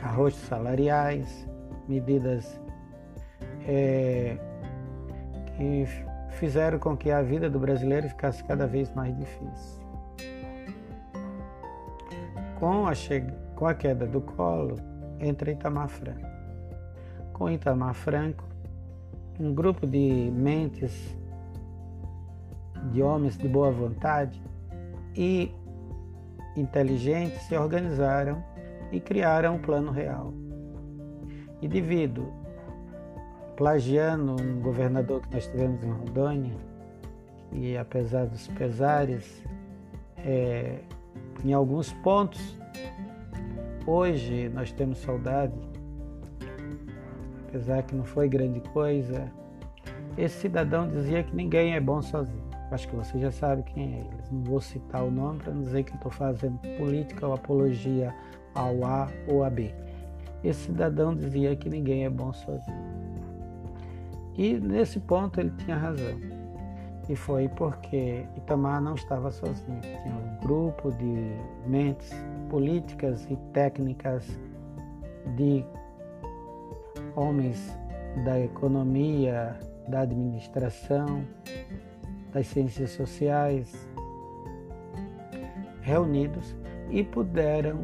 Arrostos 0.00 0.42
salariais, 0.42 1.44
medidas 1.88 2.60
é, 3.66 4.38
que 5.56 6.07
fizeram 6.38 6.78
com 6.78 6.96
que 6.96 7.10
a 7.10 7.20
vida 7.20 7.50
do 7.50 7.58
brasileiro 7.58 8.08
ficasse 8.08 8.42
cada 8.44 8.66
vez 8.66 8.92
mais 8.94 9.16
difícil. 9.16 9.82
Com 12.58 12.86
a, 12.86 12.92
com 13.54 13.66
a 13.66 13.74
queda 13.74 14.06
do 14.06 14.20
colo, 14.20 14.76
entra 15.20 15.50
Itamar 15.50 15.88
Franco. 15.88 16.26
Com 17.32 17.50
Itamar 17.50 17.94
Franco, 17.94 18.44
um 19.38 19.54
grupo 19.54 19.86
de 19.86 20.32
mentes, 20.34 21.16
de 22.92 23.02
homens 23.02 23.36
de 23.36 23.48
boa 23.48 23.70
vontade 23.70 24.40
e 25.16 25.52
inteligentes 26.56 27.42
se 27.42 27.56
organizaram 27.56 28.42
e 28.90 29.00
criaram 29.00 29.56
um 29.56 29.58
plano 29.58 29.90
real. 29.90 30.32
E 31.60 31.68
devido 31.68 32.32
plagiando 33.58 34.40
um 34.40 34.60
governador 34.60 35.20
que 35.20 35.34
nós 35.34 35.48
tivemos 35.48 35.82
em 35.82 35.90
Rondônia, 35.90 36.54
e 37.50 37.76
apesar 37.76 38.26
dos 38.26 38.46
pesares, 38.46 39.42
é, 40.18 40.78
em 41.44 41.52
alguns 41.52 41.92
pontos, 41.94 42.56
hoje 43.84 44.48
nós 44.50 44.70
temos 44.70 44.98
saudade, 44.98 45.58
apesar 47.48 47.82
que 47.82 47.96
não 47.96 48.04
foi 48.04 48.28
grande 48.28 48.60
coisa. 48.60 49.28
Esse 50.16 50.42
cidadão 50.42 50.88
dizia 50.88 51.24
que 51.24 51.34
ninguém 51.34 51.74
é 51.74 51.80
bom 51.80 52.00
sozinho. 52.00 52.44
Acho 52.70 52.86
que 52.86 52.94
você 52.94 53.18
já 53.18 53.32
sabe 53.32 53.64
quem 53.64 53.92
é 53.92 53.98
ele. 53.98 54.22
Não 54.30 54.44
vou 54.44 54.60
citar 54.60 55.02
o 55.02 55.10
nome 55.10 55.40
para 55.40 55.52
não 55.52 55.64
dizer 55.64 55.82
que 55.82 55.96
estou 55.96 56.12
fazendo 56.12 56.58
política 56.78 57.26
ou 57.26 57.34
apologia 57.34 58.14
ao 58.54 58.84
A 58.84 59.08
ou 59.26 59.42
a 59.42 59.50
B. 59.50 59.74
esse 60.44 60.66
cidadão 60.66 61.12
dizia 61.12 61.56
que 61.56 61.68
ninguém 61.68 62.04
é 62.04 62.10
bom 62.10 62.32
sozinho. 62.32 63.17
E 64.38 64.58
nesse 64.60 65.00
ponto 65.00 65.40
ele 65.40 65.50
tinha 65.58 65.76
razão. 65.76 66.16
E 67.08 67.16
foi 67.16 67.48
porque 67.48 68.24
Itamar 68.36 68.80
não 68.80 68.94
estava 68.94 69.32
sozinho. 69.32 69.80
Tinha 69.80 70.14
um 70.14 70.46
grupo 70.46 70.92
de 70.92 71.34
mentes 71.66 72.12
políticas 72.48 73.26
e 73.28 73.36
técnicas 73.52 74.24
de 75.34 75.64
homens 77.16 77.76
da 78.24 78.38
economia, 78.38 79.58
da 79.88 80.00
administração, 80.00 81.24
das 82.32 82.46
ciências 82.46 82.90
sociais, 82.90 83.88
reunidos 85.82 86.54
e 86.90 87.02
puderam 87.02 87.80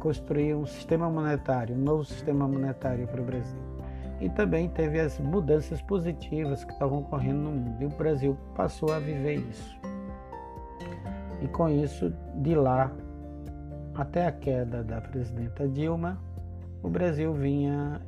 construir 0.00 0.54
um 0.54 0.66
sistema 0.66 1.08
monetário, 1.08 1.74
um 1.74 1.78
novo 1.78 2.04
sistema 2.04 2.46
monetário 2.46 3.06
para 3.06 3.22
o 3.22 3.24
Brasil. 3.24 3.73
E 4.20 4.28
também 4.28 4.68
teve 4.68 5.00
as 5.00 5.18
mudanças 5.18 5.82
positivas 5.82 6.64
que 6.64 6.72
estavam 6.72 7.00
ocorrendo 7.00 7.38
no 7.38 7.50
mundo. 7.50 7.82
E 7.82 7.86
o 7.86 7.90
Brasil 7.90 8.36
passou 8.54 8.92
a 8.92 8.98
viver 8.98 9.36
isso. 9.36 9.78
E 11.42 11.48
com 11.48 11.68
isso, 11.68 12.12
de 12.36 12.54
lá 12.54 12.90
até 13.94 14.26
a 14.26 14.32
queda 14.32 14.82
da 14.82 15.00
presidenta 15.00 15.68
Dilma, 15.68 16.18
o 16.82 16.88
Brasil 16.88 17.32
vinha 17.32 18.00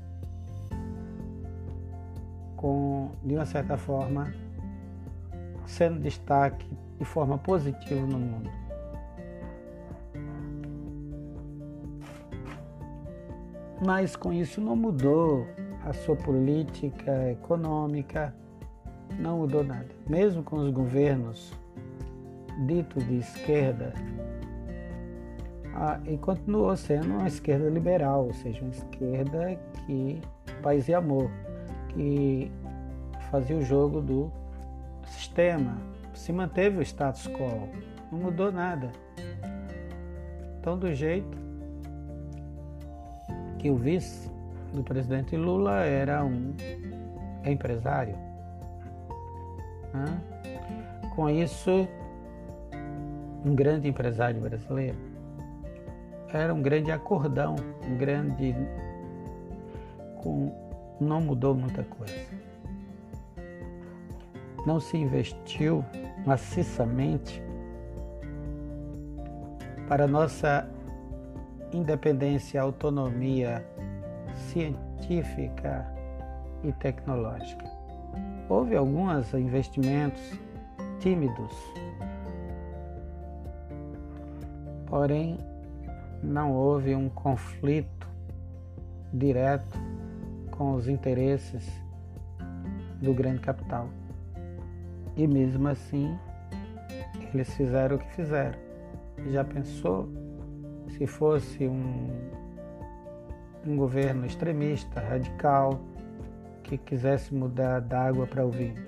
com, 2.57 3.11
de 3.23 3.35
uma 3.35 3.45
certa 3.45 3.77
forma, 3.77 4.33
sendo 5.67 6.01
destaque 6.01 6.67
de 6.99 7.05
forma 7.05 7.39
positiva 7.39 8.07
no 8.07 8.19
mundo. 8.19 8.51
Mas 13.85 14.17
com 14.17 14.33
isso 14.33 14.61
não 14.61 14.75
mudou 14.75 15.47
a 15.87 15.93
sua 15.93 16.17
política 16.17 17.31
econômica, 17.31 18.35
não 19.19 19.39
mudou 19.39 19.63
nada. 19.63 19.89
Mesmo 20.09 20.43
com 20.43 20.57
os 20.57 20.71
governos 20.71 21.53
dito 22.67 22.99
de 22.99 23.19
esquerda, 23.19 23.95
e 26.07 26.17
continuou 26.19 26.77
sendo 26.77 27.07
uma 27.07 27.29
esquerda 27.29 27.69
liberal, 27.69 28.27
ou 28.27 28.35
seja, 28.35 28.63
uma 28.63 28.71
esquerda 28.71 29.59
que 29.87 30.21
paz 30.63 30.89
e 30.89 30.95
amor, 30.95 31.31
que 31.91 32.51
fazia 33.31 33.57
o 33.57 33.63
jogo 33.63 34.01
do 34.01 34.33
sistema, 35.07 35.77
se 36.15 36.33
manteve 36.33 36.79
o 36.79 36.83
status 36.83 37.29
quo, 37.29 37.69
não 38.11 38.19
mudou 38.19 38.51
nada. 38.51 38.91
Então, 40.59 40.77
do 40.77 40.93
jeito 40.93 41.39
que 43.59 43.71
o 43.71 43.77
vice 43.77 44.36
do 44.77 44.85
presidente 44.85 45.35
Lula 45.37 45.81
era 45.85 46.23
um 46.23 46.55
empresário. 47.45 48.15
Né? 49.93 50.21
Com 51.15 51.31
isso, 51.31 51.89
um 53.45 53.55
grande 53.55 53.89
empresário 53.89 54.39
brasileiro. 54.41 54.99
Era 56.29 56.53
um 56.53 56.61
grande 56.61 56.93
acordão, 56.93 57.57
um 57.89 57.97
grande. 57.97 58.55
Com, 60.23 60.53
não 61.01 61.23
mudou 61.23 61.55
muita 61.55 61.83
coisa. 61.83 62.15
Não 64.67 64.79
se 64.79 64.99
investiu 64.99 65.83
maciçamente 66.27 67.43
para 69.89 70.07
nossa 70.07 70.69
independência, 71.73 72.61
autonomia 72.61 73.65
científica 74.37 75.87
e 76.63 76.73
tecnológica. 76.73 77.65
Houve 78.49 78.77
alguns 78.77 79.33
investimentos 79.35 80.39
tímidos 81.01 81.53
Porém, 84.87 85.37
não 86.23 86.53
houve 86.53 86.95
um 86.95 87.09
conflito 87.09 88.09
direto 89.13 89.79
com 90.53 90.75
os 90.75 90.89
interesses 90.89 91.69
do 93.03 93.13
grande 93.13 93.41
capital. 93.41 93.89
E 95.17 95.27
mesmo 95.27 95.69
assim, 95.69 96.17
eles 97.35 97.53
fizeram 97.57 97.97
o 97.97 97.99
que 97.99 98.15
fizeram. 98.15 98.59
Já 99.31 99.45
pensou 99.45 100.09
se 100.97 101.07
fosse 101.07 101.67
um, 101.67 102.09
um 103.67 103.77
governo 103.77 104.27
extremista, 104.27 105.01
radical, 105.01 105.81
que 106.63 106.79
quisesse 106.79 107.35
mudar 107.35 107.81
da 107.81 108.05
água 108.07 108.27
para 108.27 108.45
o 108.45 108.51
vinho? 108.51 108.87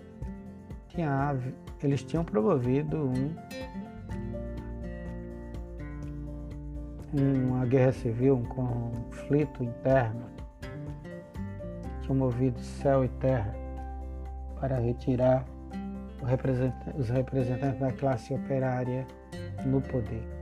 Tinha, 0.89 1.37
eles 1.83 2.03
tinham 2.03 2.25
promovido 2.25 2.97
um 2.97 3.35
uma 7.13 7.65
guerra 7.65 7.93
civil, 7.93 8.37
um 8.37 8.45
conflito 8.45 9.65
interno, 9.65 10.27
tinha 12.03 12.15
movido 12.15 12.61
céu 12.61 13.05
e 13.05 13.09
terra 13.09 13.55
para 14.61 14.79
retirar 14.79 15.45
os 16.99 17.09
representantes 17.09 17.81
da 17.81 17.93
classe 17.93 18.35
operária 18.35 19.07
no 19.65 19.81
poder. 19.81 20.38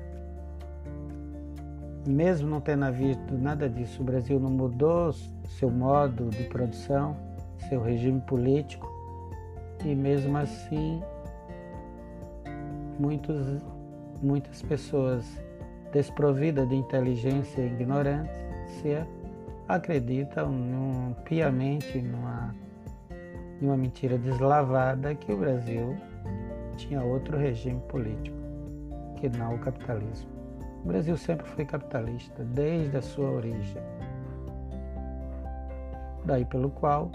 Mesmo 2.07 2.49
não 2.49 2.61
tendo 2.61 2.85
havido 2.85 3.37
nada 3.37 3.69
disso, 3.69 4.01
o 4.01 4.05
Brasil 4.05 4.39
não 4.39 4.51
mudou 4.51 5.13
seu 5.59 5.69
modo 5.69 6.31
de 6.31 6.45
produção, 6.45 7.17
seu 7.69 7.83
regime 7.83 8.21
político, 8.21 8.89
e 9.85 9.93
mesmo 9.93 10.37
assim 10.39 11.03
muitos, 12.99 13.61
muitas 14.23 14.63
pessoas 14.63 15.25
desprovida 15.93 16.65
de 16.65 16.77
inteligência 16.77 17.61
e 17.61 17.67
ignorância, 17.67 19.07
acreditam 19.67 20.51
num, 20.51 21.13
piamente 21.25 22.01
numa, 22.01 22.55
numa 23.61 23.77
mentira 23.77 24.17
deslavada 24.17 25.15
que 25.15 25.33
o 25.33 25.37
Brasil 25.37 25.97
tinha 26.77 27.03
outro 27.03 27.37
regime 27.37 27.81
político, 27.89 28.37
que 29.17 29.29
não 29.29 29.57
o 29.57 29.59
capitalismo. 29.59 30.36
O 30.87 30.89
Brasil 30.89 31.17
sempre 31.17 31.45
foi 31.49 31.65
capitalista, 31.65 32.45
desde 32.45 32.97
a 32.97 33.03
sua 33.03 33.29
origem. 33.29 33.83
Daí 36.25 36.45
pelo 36.45 36.71
qual, 36.71 37.11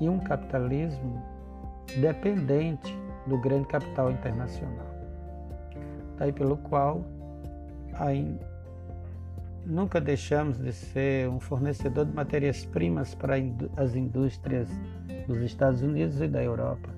e 0.00 0.08
um 0.08 0.20
capitalismo 0.20 1.20
dependente 2.00 2.96
do 3.26 3.36
grande 3.36 3.66
capital 3.66 4.12
internacional. 4.12 4.86
Daí 6.16 6.32
pelo 6.32 6.58
qual 6.58 7.04
aí 7.94 8.38
nunca 9.66 10.00
deixamos 10.00 10.56
de 10.56 10.72
ser 10.72 11.28
um 11.28 11.40
fornecedor 11.40 12.06
de 12.06 12.14
matérias-primas 12.14 13.16
para 13.16 13.34
as 13.78 13.96
indústrias 13.96 14.68
dos 15.26 15.38
Estados 15.38 15.82
Unidos 15.82 16.20
e 16.20 16.28
da 16.28 16.40
Europa 16.40 16.88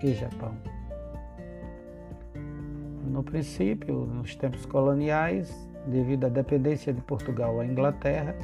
e 0.00 0.14
Japão. 0.14 0.54
No 3.10 3.24
princípio, 3.24 4.06
nos 4.06 4.36
tempos 4.36 4.64
coloniais, 4.64 5.68
devido 5.84 6.26
à 6.26 6.28
dependência 6.28 6.92
de 6.92 7.00
Portugal 7.00 7.58
à 7.58 7.66
Inglaterra, 7.66 8.36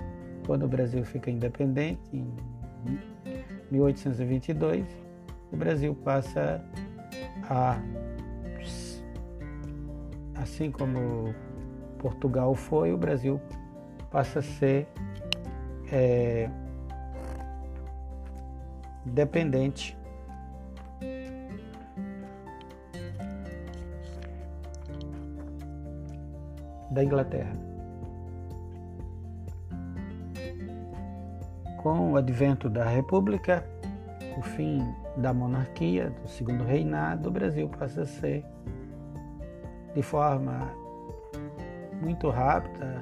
quando 0.44 0.64
o 0.64 0.68
Brasil 0.68 1.05
fica 1.05 1.31
independente, 1.31 2.00
em 2.12 2.26
1822, 3.70 4.85
o 5.52 5.57
Brasil 5.57 5.94
passa 5.94 6.61
a 7.48 7.81
assim 10.35 10.70
como 10.70 11.33
Portugal 11.98 12.55
foi, 12.55 12.92
o 12.92 12.98
Brasil 12.98 13.40
passa 14.11 14.40
a 14.40 14.42
ser 14.42 14.88
é, 15.92 16.50
dependente 19.05 19.96
da 26.96 27.04
Inglaterra. 27.04 27.52
Com 31.82 32.12
o 32.12 32.16
advento 32.16 32.68
da 32.68 32.85
República, 32.85 33.62
o 34.37 34.42
fim 34.42 34.82
da 35.18 35.32
monarquia, 35.32 36.11
do 36.22 36.28
segundo 36.28 36.64
reinado, 36.64 37.28
o 37.28 37.32
Brasil 37.32 37.68
passa 37.68 38.02
a 38.02 38.06
ser 38.06 38.44
de 39.94 40.02
forma 40.02 40.72
muito 42.02 42.28
rápida, 42.28 43.00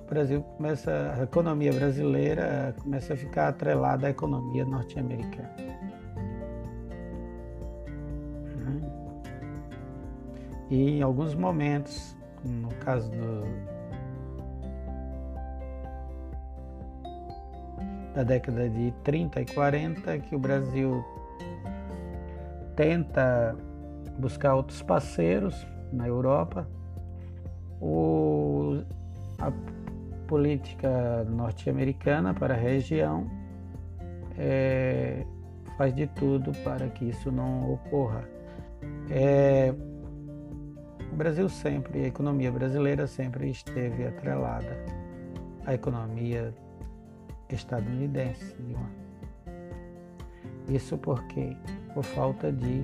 o 0.00 0.08
Brasil 0.08 0.42
começa, 0.56 1.14
a 1.18 1.22
economia 1.24 1.72
brasileira 1.72 2.74
começa 2.82 3.14
a 3.14 3.16
ficar 3.16 3.48
atrelada 3.48 4.06
à 4.06 4.10
economia 4.10 4.64
norte-americana. 4.64 5.64
E 10.70 10.98
em 10.98 11.02
alguns 11.02 11.34
momentos, 11.34 12.13
no 12.44 12.68
caso 12.76 13.10
do, 13.10 13.44
da 18.14 18.22
década 18.22 18.68
de 18.68 18.92
30 19.02 19.40
e 19.40 19.46
40, 19.46 20.18
que 20.18 20.36
o 20.36 20.38
Brasil 20.38 21.04
tenta 22.76 23.56
buscar 24.18 24.54
outros 24.54 24.82
parceiros 24.82 25.66
na 25.92 26.06
Europa. 26.06 26.68
O, 27.80 28.82
a 29.38 29.52
política 30.26 31.24
norte-americana 31.24 32.32
para 32.32 32.54
a 32.54 32.56
região 32.56 33.28
é, 34.38 35.24
faz 35.76 35.94
de 35.94 36.06
tudo 36.06 36.52
para 36.62 36.88
que 36.88 37.08
isso 37.08 37.30
não 37.30 37.72
ocorra. 37.72 38.24
É, 39.10 39.74
o 41.14 41.16
Brasil 41.16 41.48
sempre, 41.48 42.02
a 42.02 42.08
economia 42.08 42.50
brasileira 42.50 43.06
sempre 43.06 43.48
esteve 43.48 44.04
atrelada 44.04 44.76
à 45.64 45.72
economia 45.72 46.52
estadunidense. 47.48 48.56
Isso 50.68 50.98
porque 50.98 51.56
por 51.94 52.02
falta 52.02 52.50
de 52.50 52.82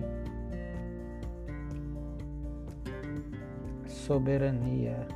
soberania. 3.89 5.09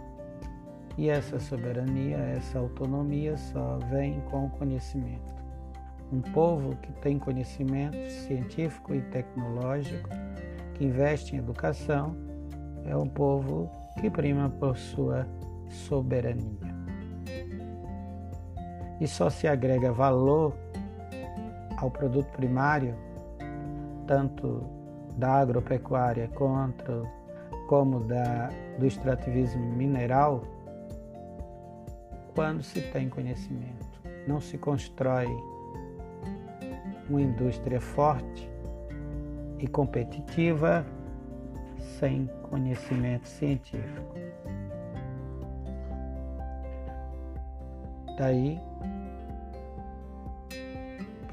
E 0.98 1.08
essa 1.08 1.38
soberania, 1.38 2.16
essa 2.16 2.58
autonomia 2.58 3.36
só 3.36 3.78
vem 3.92 4.20
com 4.22 4.46
o 4.46 4.50
conhecimento. 4.50 5.32
Um 6.12 6.20
povo 6.20 6.74
que 6.78 6.92
tem 6.94 7.16
conhecimento 7.16 8.10
científico 8.10 8.92
e 8.92 9.00
tecnológico, 9.02 10.08
que 10.74 10.84
investe 10.84 11.36
em 11.36 11.38
educação, 11.38 12.33
é 12.84 12.96
um 12.96 13.08
povo 13.08 13.70
que 14.00 14.10
prima 14.10 14.50
por 14.58 14.76
sua 14.76 15.26
soberania 15.68 16.74
e 19.00 19.06
só 19.06 19.28
se 19.28 19.46
agrega 19.46 19.92
valor 19.92 20.54
ao 21.76 21.90
produto 21.90 22.30
primário, 22.32 22.94
tanto 24.06 24.62
da 25.16 25.40
agropecuária 25.40 26.28
quanto 26.28 27.06
como 27.68 28.00
da, 28.00 28.50
do 28.78 28.86
extrativismo 28.86 29.64
mineral, 29.72 30.42
quando 32.34 32.62
se 32.62 32.80
tem 32.80 33.08
conhecimento. 33.08 34.00
Não 34.26 34.40
se 34.40 34.56
constrói 34.58 35.28
uma 37.08 37.20
indústria 37.20 37.80
forte 37.80 38.50
e 39.58 39.66
competitiva 39.66 40.84
sem 41.98 42.28
conhecimento 42.50 43.28
científico. 43.28 44.14
Daí 48.18 48.60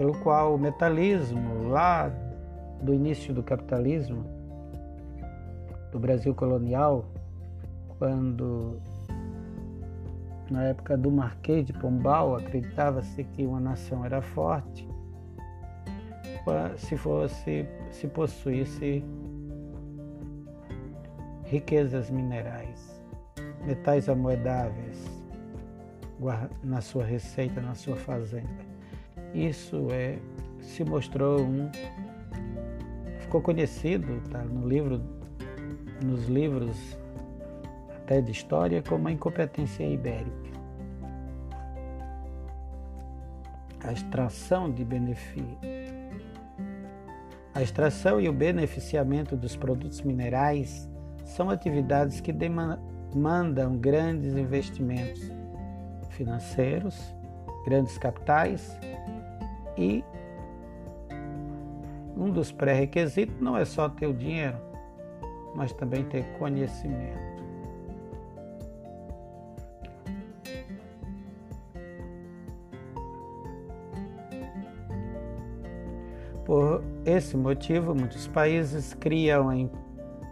pelo 0.01 0.17
qual 0.19 0.55
o 0.55 0.57
metalismo, 0.57 1.69
lá 1.69 2.11
do 2.81 2.91
início 2.91 3.35
do 3.35 3.43
capitalismo, 3.43 4.25
do 5.91 5.99
Brasil 5.99 6.33
colonial, 6.33 7.05
quando 7.99 8.81
na 10.49 10.63
época 10.63 10.97
do 10.97 11.11
Marquês 11.11 11.67
de 11.67 11.73
Pombal 11.73 12.35
acreditava-se 12.35 13.23
que 13.23 13.45
uma 13.45 13.59
nação 13.59 14.03
era 14.03 14.23
forte 14.23 14.89
se 16.77 16.97
fosse 16.97 17.67
se 17.91 18.07
possuísse 18.07 19.05
riquezas 21.51 22.09
minerais, 22.09 23.03
metais 23.65 24.07
amoedáveis 24.07 25.21
na 26.63 26.79
sua 26.79 27.03
receita, 27.03 27.59
na 27.59 27.75
sua 27.75 27.97
fazenda. 27.97 28.47
Isso 29.33 29.89
é, 29.91 30.17
se 30.61 30.85
mostrou 30.85 31.41
um. 31.41 31.69
ficou 33.19 33.41
conhecido 33.41 34.21
tá, 34.29 34.39
no 34.39 34.65
livro, 34.65 35.01
nos 36.01 36.25
livros 36.29 36.97
até 37.97 38.21
de 38.21 38.31
história 38.31 38.81
como 38.81 39.09
a 39.09 39.11
incompetência 39.11 39.83
ibérica. 39.83 40.51
A 43.83 43.91
extração 43.91 44.71
de 44.71 44.85
benefício. 44.85 45.57
A 47.53 47.61
extração 47.61 48.21
e 48.21 48.29
o 48.29 48.33
beneficiamento 48.33 49.35
dos 49.35 49.57
produtos 49.57 50.01
minerais 50.01 50.89
são 51.31 51.49
atividades 51.49 52.19
que 52.19 52.33
demandam 52.33 53.77
grandes 53.77 54.35
investimentos 54.35 55.31
financeiros, 56.09 57.15
grandes 57.65 57.97
capitais 57.97 58.77
e 59.77 60.03
um 62.17 62.29
dos 62.29 62.51
pré-requisitos 62.51 63.39
não 63.39 63.55
é 63.55 63.63
só 63.63 63.87
ter 63.87 64.07
o 64.07 64.13
dinheiro, 64.13 64.57
mas 65.55 65.71
também 65.71 66.03
ter 66.03 66.25
conhecimento. 66.37 67.31
Por 76.45 76.83
esse 77.05 77.37
motivo, 77.37 77.95
muitos 77.95 78.27
países 78.27 78.93
criam 78.93 79.49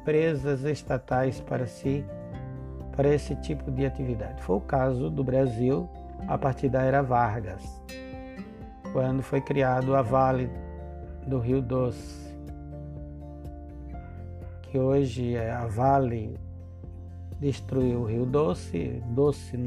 empresas 0.10 0.64
estatais 0.64 1.40
para 1.40 1.68
si 1.68 2.04
para 2.96 3.14
esse 3.14 3.36
tipo 3.36 3.70
de 3.70 3.86
atividade. 3.86 4.42
Foi 4.42 4.58
o 4.58 4.62
caso 4.62 5.08
do 5.08 5.24
Brasil 5.24 5.88
a 6.28 6.36
partir 6.36 6.68
da 6.68 6.82
era 6.82 7.04
Vargas 7.04 7.64
quando 8.92 9.22
foi 9.22 9.40
criado 9.40 9.96
a 9.96 10.02
Vale 10.02 10.50
do 11.28 11.38
Rio 11.38 11.62
Doce, 11.62 12.36
que 14.64 14.80
hoje 14.80 15.36
é 15.36 15.52
a 15.52 15.68
Vale 15.68 16.40
destruiu 17.40 18.00
o 18.00 18.06
Rio 18.06 18.26
Doce, 18.26 19.04
Doce 19.10 19.58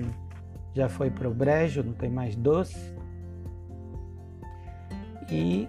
já 0.75 0.89
foi 0.89 1.09
para 1.09 1.29
o 1.29 1.33
brejo, 1.33 1.85
não 1.85 1.93
tem 1.93 2.11
mais 2.11 2.35
doce. 2.35 2.93
E 5.31 5.69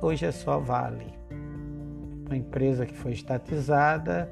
hoje 0.00 0.24
é 0.24 0.32
só 0.32 0.58
Vale, 0.58 1.15
uma 2.26 2.36
empresa 2.36 2.84
que 2.84 2.94
foi 2.94 3.12
estatizada, 3.12 4.30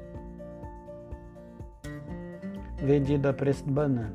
vendida 2.77 3.29
a 3.29 3.33
preço 3.33 3.65
de 3.65 3.71
banana. 3.71 4.13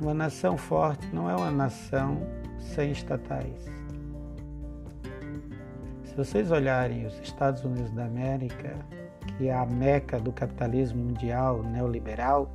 Uma 0.00 0.14
nação 0.14 0.56
forte 0.56 1.06
não 1.14 1.30
é 1.30 1.36
uma 1.36 1.50
nação 1.50 2.26
sem 2.58 2.90
estatais. 2.90 3.70
Se 6.04 6.16
vocês 6.16 6.50
olharem 6.50 7.06
os 7.06 7.18
Estados 7.20 7.64
Unidos 7.64 7.92
da 7.92 8.06
América, 8.06 8.74
que 9.38 9.48
é 9.48 9.54
a 9.54 9.64
meca 9.64 10.18
do 10.18 10.32
capitalismo 10.32 11.04
mundial 11.04 11.62
neoliberal, 11.62 12.50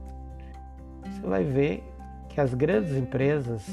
você 1.05 1.21
vai 1.21 1.43
ver 1.43 1.83
que 2.27 2.41
as 2.41 2.53
grandes 2.53 2.95
empresas 2.95 3.65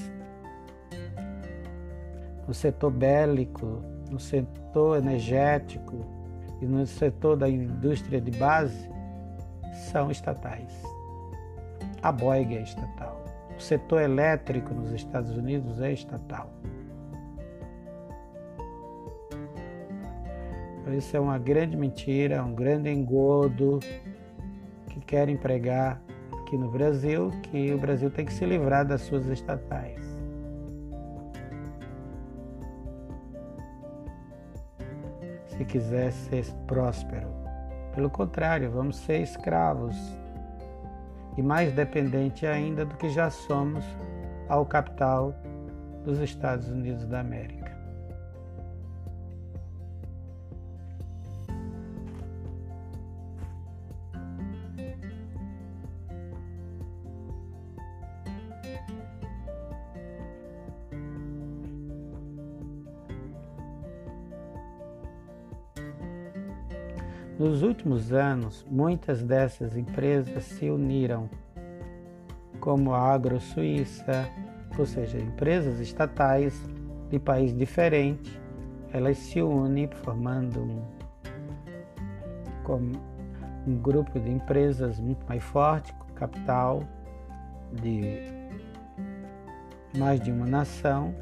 no 2.46 2.54
setor 2.54 2.90
bélico, 2.90 3.82
no 4.10 4.18
setor 4.18 4.98
energético 4.98 6.04
e 6.60 6.66
no 6.66 6.86
setor 6.86 7.36
da 7.36 7.48
indústria 7.48 8.20
de 8.20 8.30
base 8.32 8.90
são 9.90 10.10
estatais. 10.10 10.72
A 12.02 12.12
Boeing 12.12 12.54
é 12.54 12.62
estatal. 12.62 13.22
O 13.56 13.60
setor 13.60 14.02
elétrico 14.02 14.74
nos 14.74 14.92
Estados 14.92 15.30
Unidos 15.36 15.80
é 15.80 15.92
estatal. 15.92 16.50
Isso 20.96 21.16
é 21.16 21.20
uma 21.20 21.38
grande 21.38 21.76
mentira, 21.76 22.44
um 22.44 22.54
grande 22.54 22.90
engodo 22.90 23.80
que 24.90 25.00
querem 25.00 25.36
pregar 25.36 26.00
aqui 26.40 26.58
no 26.58 26.70
Brasil, 26.70 27.30
que 27.44 27.72
o 27.72 27.78
Brasil 27.78 28.10
tem 28.10 28.24
que 28.24 28.32
se 28.32 28.44
livrar 28.44 28.86
das 28.86 29.00
suas 29.00 29.26
estatais. 29.26 30.03
Se 35.64 35.78
quiser 35.78 36.12
ser 36.12 36.44
próspero. 36.66 37.26
Pelo 37.94 38.10
contrário, 38.10 38.70
vamos 38.70 38.96
ser 38.96 39.22
escravos 39.22 39.96
e 41.38 41.42
mais 41.42 41.72
dependente 41.72 42.46
ainda 42.46 42.84
do 42.84 42.94
que 42.96 43.08
já 43.08 43.30
somos 43.30 43.82
ao 44.46 44.66
capital 44.66 45.34
dos 46.04 46.18
Estados 46.18 46.68
Unidos 46.68 47.06
da 47.06 47.20
América. 47.20 47.63
Nos 67.44 67.62
últimos 67.62 68.10
anos, 68.10 68.64
muitas 68.70 69.22
dessas 69.22 69.76
empresas 69.76 70.44
se 70.44 70.70
uniram, 70.70 71.28
como 72.58 72.94
a 72.94 73.12
Agro 73.12 73.38
Suíça, 73.38 74.26
ou 74.78 74.86
seja, 74.86 75.18
empresas 75.18 75.78
estatais 75.78 76.58
de 77.10 77.18
país 77.18 77.54
diferente, 77.54 78.40
elas 78.94 79.18
se 79.18 79.42
unem 79.42 79.86
formando 79.88 80.62
um, 82.66 82.92
um 83.66 83.76
grupo 83.76 84.18
de 84.18 84.30
empresas 84.30 84.98
muito 84.98 85.26
mais 85.28 85.44
forte, 85.44 85.92
com 85.92 86.14
capital 86.14 86.82
de 87.70 88.22
mais 89.98 90.18
de 90.18 90.32
uma 90.32 90.46
nação, 90.46 91.14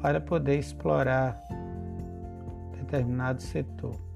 para 0.00 0.18
poder 0.18 0.58
explorar 0.58 1.38
determinado 2.72 3.42
setor 3.42 4.07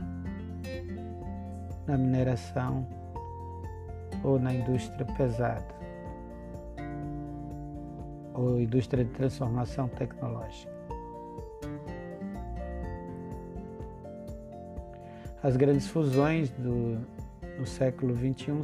na 1.86 1.96
mineração 1.96 2.86
ou 4.22 4.38
na 4.38 4.54
indústria 4.54 5.06
pesada 5.16 5.82
ou 8.34 8.60
indústria 8.60 9.04
de 9.04 9.10
transformação 9.10 9.88
tecnológica. 9.88 10.72
As 15.42 15.56
grandes 15.56 15.88
fusões 15.88 16.50
do, 16.50 16.98
do 17.58 17.66
século 17.66 18.14
XXI 18.16 18.62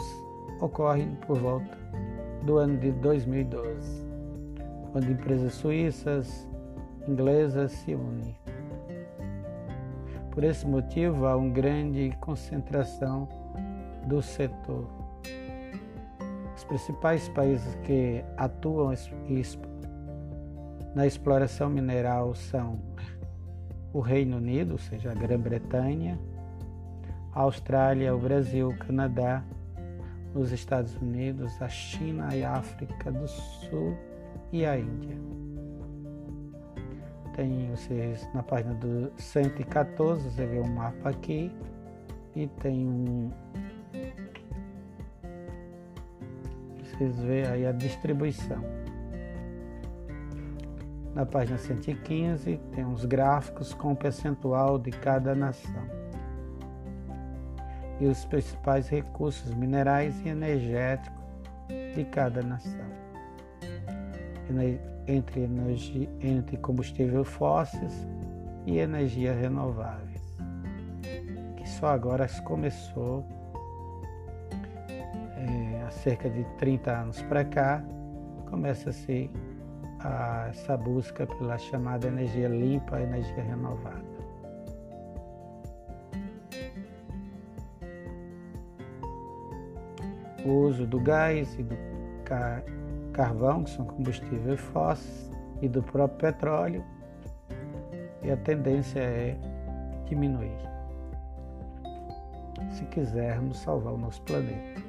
ocorrem 0.61 1.17
por 1.27 1.37
volta 1.39 1.77
do 2.45 2.57
ano 2.57 2.79
de 2.79 2.93
2012, 2.93 4.07
quando 4.93 5.11
empresas 5.11 5.55
suíças, 5.55 6.49
inglesas 7.07 7.73
se 7.73 7.95
unem. 7.95 8.37
Por 10.31 10.45
esse 10.45 10.67
motivo, 10.67 11.27
há 11.27 11.37
uma 11.37 11.51
grande 11.51 12.17
concentração 12.21 13.29
do 14.07 14.23
setor 14.23 14.99
os 16.59 16.65
principais 16.65 17.29
países 17.29 17.73
que 17.85 18.25
atuam 18.37 18.93
na 20.93 21.07
exploração 21.07 21.71
mineral 21.71 22.35
são 22.35 22.81
o 23.93 24.01
Reino 24.01 24.39
Unido, 24.39 24.73
ou 24.73 24.79
seja, 24.79 25.13
a 25.13 25.15
Grã-Bretanha, 25.15 26.19
a 27.33 27.43
Austrália, 27.43 28.13
o 28.13 28.19
Brasil, 28.19 28.71
o 28.71 28.77
Canadá, 28.77 29.45
os 30.35 30.51
Estados 30.51 30.97
Unidos, 30.97 31.63
a 31.63 31.69
China 31.69 32.35
e 32.35 32.43
a 32.43 32.55
África 32.55 33.13
do 33.13 33.29
Sul 33.29 33.97
e 34.51 34.67
a 34.67 34.77
Índia. 34.77 35.17
Tem 37.39 37.71
vocês 37.71 38.29
na 38.35 38.43
página 38.43 38.75
do 38.75 39.13
114, 39.17 40.29
você 40.29 40.45
vê 40.45 40.59
um 40.59 40.67
mapa 40.67 41.11
aqui 41.11 41.55
e 42.35 42.49
tem 42.49 42.85
um 42.85 43.31
vocês 46.83 47.17
veem 47.21 47.47
aí 47.47 47.65
a 47.65 47.71
distribuição. 47.71 48.61
Na 51.15 51.25
página 51.25 51.59
115 51.59 52.61
tem 52.75 52.85
os 52.85 53.05
gráficos 53.05 53.73
com 53.73 53.93
o 53.93 53.97
percentual 53.97 54.77
de 54.77 54.91
cada 54.91 55.33
nação 55.33 55.87
e 58.01 58.07
os 58.07 58.25
principais 58.25 58.89
recursos 58.89 59.55
minerais 59.55 60.21
e 60.27 60.29
energéticos 60.29 61.23
de 61.95 62.05
cada 62.07 62.43
nação. 62.43 62.89
Entre, 65.09 65.41
energia, 65.41 66.09
entre 66.21 66.59
combustíveis 66.59 67.27
fósseis 67.27 68.07
e 68.67 68.79
energias 68.79 69.35
renováveis, 69.39 70.21
que 71.57 71.67
só 71.67 71.87
agora 71.87 72.29
começou 72.45 73.25
há 75.89 75.91
cerca 75.91 76.29
de 76.29 76.45
30 76.59 76.91
anos 76.91 77.23
para 77.23 77.43
cá, 77.47 77.83
começa-se 78.51 79.31
essa 80.51 80.77
busca 80.77 81.27
pela 81.27 81.57
chamada 81.57 82.07
energia 82.07 82.49
limpa, 82.49 83.01
energia 83.01 83.43
renovada. 83.43 84.05
O 90.45 90.51
uso 90.67 90.87
do 90.87 91.01
gás 91.01 91.59
e 91.59 91.63
do 91.63 91.75
carvão, 93.19 93.65
que 93.65 93.71
são 93.71 93.85
combustíveis 93.85 94.61
fósseis, 94.61 95.29
e 95.61 95.69
do 95.69 95.83
próprio 95.83 96.33
petróleo, 96.33 96.85
e 98.23 98.31
a 98.31 98.37
tendência 98.37 99.01
é 99.01 99.37
diminuir, 100.05 100.57
se 102.71 102.85
quisermos 102.85 103.59
salvar 103.59 103.95
o 103.95 103.99
nosso 103.99 104.23
planeta 104.23 104.89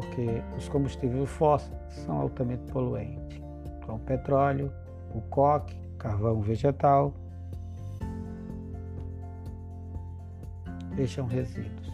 porque 0.00 0.42
os 0.56 0.68
combustíveis 0.68 1.28
fósseis 1.28 1.78
são 2.04 2.20
altamente 2.20 2.62
poluentes, 2.72 3.38
como 3.84 3.98
o 3.98 4.00
petróleo, 4.00 4.72
o 5.14 5.20
coque, 5.22 5.76
carvão 5.98 6.40
vegetal, 6.40 7.12
deixam 10.94 11.26
resíduos. 11.26 11.92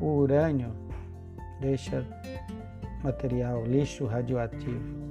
O 0.00 0.18
urânio 0.18 0.70
deixa 1.60 2.04
material, 3.02 3.64
lixo 3.64 4.06
radioativo. 4.06 5.08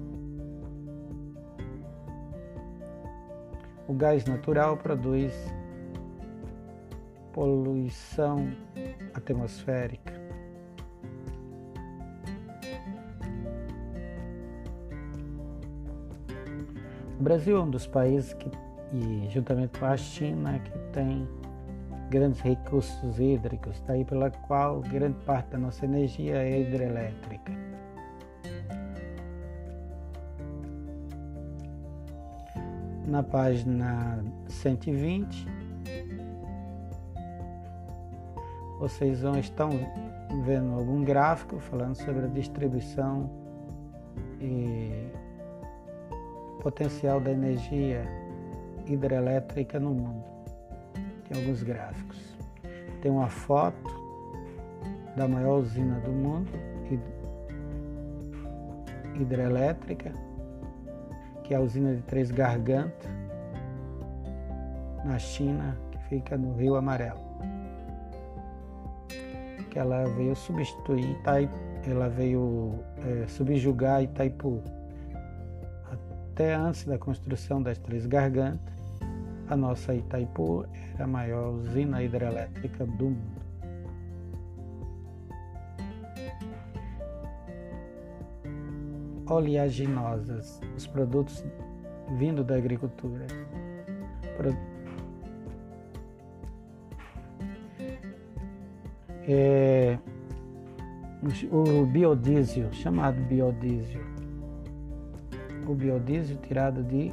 O 3.87 3.93
gás 3.93 4.25
natural 4.25 4.77
produz 4.77 5.33
poluição 7.31 8.51
atmosférica. 9.13 10.13
O 17.19 17.23
Brasil 17.23 17.57
é 17.57 17.61
um 17.61 17.69
dos 17.69 17.87
países 17.87 18.33
que, 18.33 18.51
e 18.93 19.27
juntamente 19.29 19.79
com 19.79 19.85
a 19.85 19.97
China, 19.97 20.59
que 20.59 20.77
tem 20.93 21.27
grandes 22.09 22.39
recursos 22.41 23.19
hídricos, 23.19 23.83
daí 23.87 24.05
pela 24.05 24.29
qual 24.29 24.81
grande 24.81 25.17
parte 25.25 25.49
da 25.51 25.57
nossa 25.57 25.85
energia 25.85 26.35
é 26.35 26.61
hidrelétrica. 26.61 27.56
Na 33.07 33.23
página 33.23 34.23
120, 34.49 35.47
vocês 38.79 39.21
vão, 39.21 39.39
estão 39.39 39.69
vendo 40.45 40.73
algum 40.73 41.03
gráfico 41.03 41.57
falando 41.57 41.95
sobre 41.95 42.25
a 42.25 42.27
distribuição 42.27 43.29
e 44.41 45.09
potencial 46.61 47.19
da 47.19 47.31
energia 47.31 48.05
hidrelétrica 48.85 49.79
no 49.79 49.91
mundo. 49.91 50.25
Tem 51.27 51.41
alguns 51.41 51.63
gráficos. 51.63 52.37
Tem 53.01 53.09
uma 53.09 53.29
foto 53.29 53.89
da 55.15 55.27
maior 55.27 55.59
usina 55.59 55.99
do 56.01 56.11
mundo 56.11 56.51
hidrelétrica, 59.21 60.11
que 61.47 61.53
é 61.53 61.57
a 61.57 61.61
usina 61.61 61.95
de 61.95 62.01
Três 62.01 62.29
Gargantas, 62.29 63.09
na 65.05 65.17
China, 65.17 65.77
que 65.91 65.97
fica 66.09 66.37
no 66.37 66.53
Rio 66.57 66.75
Amarelo. 66.75 67.21
Que 69.69 69.79
ela 69.79 70.03
veio 70.17 70.35
substituir 70.35 71.09
Itaipu, 71.11 71.55
ela 71.87 72.09
veio 72.09 72.73
é, 72.97 73.27
subjugar 73.27 74.03
Itaipu 74.03 74.61
até 76.33 76.53
antes 76.53 76.83
da 76.83 76.97
construção 76.97 77.63
das 77.63 77.77
Três 77.77 78.05
Gargantas, 78.05 78.75
a 79.49 79.55
nossa 79.55 79.95
Itaipu 79.95 80.65
era 80.93 81.05
a 81.05 81.07
maior 81.07 81.53
usina 81.53 82.03
hidrelétrica 82.03 82.85
do 82.85 83.05
mundo. 83.05 83.46
Oleaginosas, 89.29 90.61
os 90.75 90.87
produtos 90.87 91.43
vindo 92.17 92.43
da 92.43 92.55
agricultura. 92.55 93.25
É, 99.27 99.97
o 101.51 101.85
biodiesel, 101.85 102.71
chamado 102.71 103.19
biodiesel, 103.23 104.01
o 105.67 105.73
biodiesel 105.73 106.37
tirado 106.37 106.81
de 106.83 107.11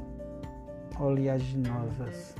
oleaginosas, 1.01 2.37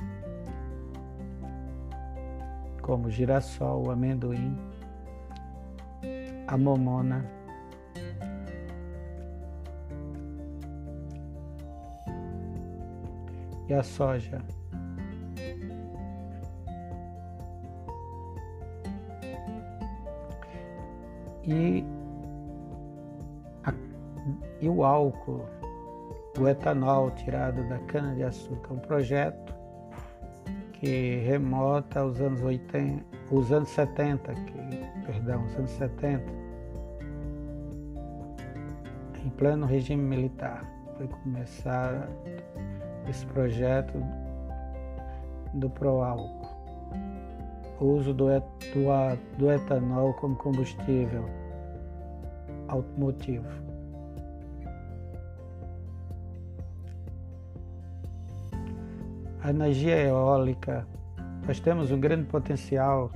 como 2.81 3.09
girassol, 3.09 3.91
amendoim, 3.91 4.55
a 6.47 6.57
momona, 6.57 7.25
e 13.67 13.73
a 13.73 13.83
soja. 13.83 14.41
E, 21.43 21.85
a, 23.63 23.73
e 24.59 24.67
o 24.67 24.83
álcool, 24.83 25.45
o 26.39 26.47
etanol 26.47 27.11
tirado 27.11 27.67
da 27.69 27.77
cana-de-açúcar, 27.79 28.73
um 28.73 28.79
projeto 28.79 29.53
que 30.73 31.17
remota 31.25 31.99
aos 31.99 32.19
anos 32.19 32.41
80, 32.41 33.03
os 33.31 33.51
anos 33.51 33.69
70, 33.69 34.33
que, 34.33 35.05
perdão, 35.05 35.45
os 35.45 35.55
anos 35.55 35.71
70, 35.71 36.23
em 39.23 39.29
pleno 39.31 39.65
regime 39.65 40.03
militar. 40.03 40.63
Foi 40.97 41.07
começar 41.07 42.07
esse 43.09 43.25
projeto 43.25 43.93
do 45.53 45.69
Proálcool. 45.69 46.45
O 47.79 47.85
uso 47.85 48.13
do, 48.13 48.27
do, 48.27 49.37
do 49.37 49.51
etanol 49.51 50.13
como 50.13 50.35
combustível 50.35 51.25
automotivo. 52.67 53.47
A 59.41 59.49
energia 59.49 59.95
eólica, 60.01 60.87
nós 61.45 61.59
temos 61.59 61.91
um 61.91 61.99
grande 61.99 62.25
potencial, 62.25 63.11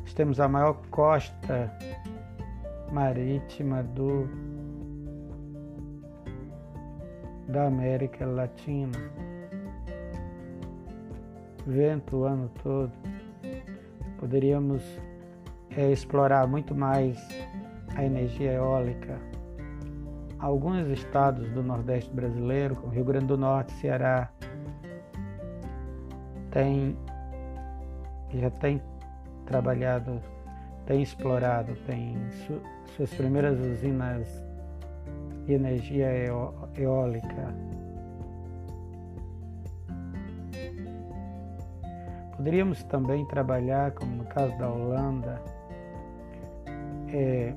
nós 0.00 0.14
temos 0.14 0.38
a 0.38 0.46
maior 0.46 0.74
costa 0.90 1.72
marítima 2.92 3.82
do, 3.82 4.28
da 7.48 7.66
América 7.66 8.26
Latina 8.26 8.98
vento 11.68 12.16
o 12.16 12.24
ano 12.24 12.50
todo. 12.62 12.92
Poderíamos 14.18 14.82
é, 15.76 15.90
explorar 15.92 16.46
muito 16.46 16.74
mais 16.74 17.18
a 17.94 18.04
energia 18.04 18.52
eólica. 18.52 19.18
Alguns 20.38 20.86
estados 20.88 21.50
do 21.50 21.62
Nordeste 21.62 22.10
brasileiro, 22.12 22.76
como 22.76 22.92
Rio 22.92 23.04
Grande 23.04 23.26
do 23.26 23.36
Norte, 23.36 23.72
Ceará, 23.74 24.30
tem, 26.50 26.96
já 28.34 28.50
tem 28.50 28.80
trabalhado, 29.44 30.20
tem 30.86 31.02
explorado, 31.02 31.74
tem 31.86 32.16
su, 32.46 32.60
suas 32.96 33.12
primeiras 33.12 33.58
usinas 33.58 34.47
de 35.48 35.54
energia 35.54 36.08
eólica 36.76 37.54
Poderíamos 42.38 42.84
também 42.84 43.24
trabalhar, 43.24 43.90
como 43.90 44.14
no 44.14 44.24
caso 44.26 44.56
da 44.58 44.70
Holanda, 44.70 45.42
é, 47.12 47.52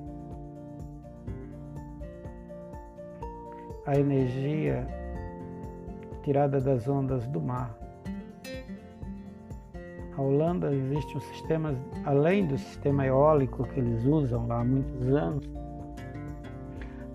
a 3.85 3.95
energia 3.95 4.87
tirada 6.23 6.59
das 6.59 6.87
ondas 6.87 7.27
do 7.27 7.39
mar. 7.39 7.77
A 10.17 10.21
Holanda 10.21 10.73
existe 10.73 11.15
um 11.15 11.21
sistema, 11.21 11.75
além 12.03 12.47
do 12.47 12.57
sistema 12.57 13.05
eólico 13.05 13.63
que 13.65 13.79
eles 13.79 14.03
usam 14.03 14.47
lá 14.47 14.61
há 14.61 14.65
muitos 14.65 15.07
anos, 15.13 15.47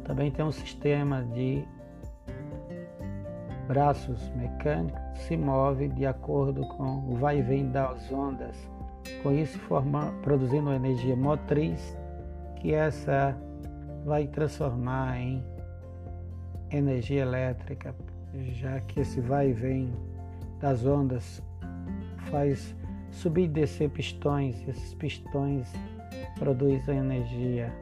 também 0.07 0.31
tem 0.31 0.45
um 0.45 0.53
sistema 0.53 1.23
de 1.35 1.67
braços 3.67 4.31
mecânicos 4.37 5.01
se 5.19 5.37
move 5.37 5.89
de 5.89 6.07
acordo 6.07 6.67
com 6.69 6.99
o 7.11 7.17
vai 7.17 7.41
e 7.41 7.43
vem 7.43 7.69
das 7.71 8.13
ondas, 8.13 8.57
com 9.23 9.33
isso 9.33 9.59
forma, 9.59 10.15
produzindo 10.23 10.73
energia 10.73 11.17
motriz 11.17 11.97
que 12.57 12.73
essa 12.73 13.37
vai 14.05 14.29
transformar 14.29 15.19
em 15.19 15.45
energia 16.71 17.23
elétrica, 17.23 17.95
já 18.53 18.81
que 18.81 19.01
esse 19.01 19.21
vai 19.21 19.51
e 19.51 19.53
vem 19.53 19.93
das 20.61 20.87
ondas 20.87 21.43
faz 22.31 22.75
subir 23.11 23.45
e 23.45 23.49
descer 23.49 23.91
pistões, 23.91 24.61
e 24.63 24.71
esses 24.71 24.95
pistões 24.95 25.73
produzem 26.39 26.99
energia. 26.99 27.73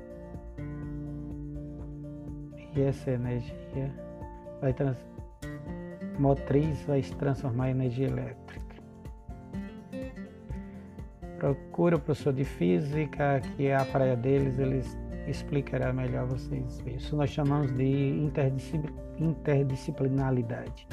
E 2.77 2.83
essa 2.83 3.11
energia 3.11 3.93
vai 4.61 4.73
trans 4.73 4.97
motriz 6.19 6.83
vai 6.87 7.03
se 7.03 7.15
transformar 7.17 7.69
em 7.69 7.73
energia 7.73 8.07
elétrica. 8.07 8.65
Procura 11.39 11.97
o 11.97 12.01
professor 12.01 12.33
de 12.33 12.45
física, 12.45 13.41
que 13.57 13.67
é 13.67 13.77
a 13.77 13.85
praia 13.85 14.17
deles, 14.17 14.59
eles 14.59 14.97
explicará 15.27 15.93
melhor 15.93 16.27
vocês. 16.27 16.83
Isso 16.87 17.17
nós 17.17 17.31
chamamos 17.31 17.73
de 17.75 18.31
interdisciplinaridade. 19.19 20.87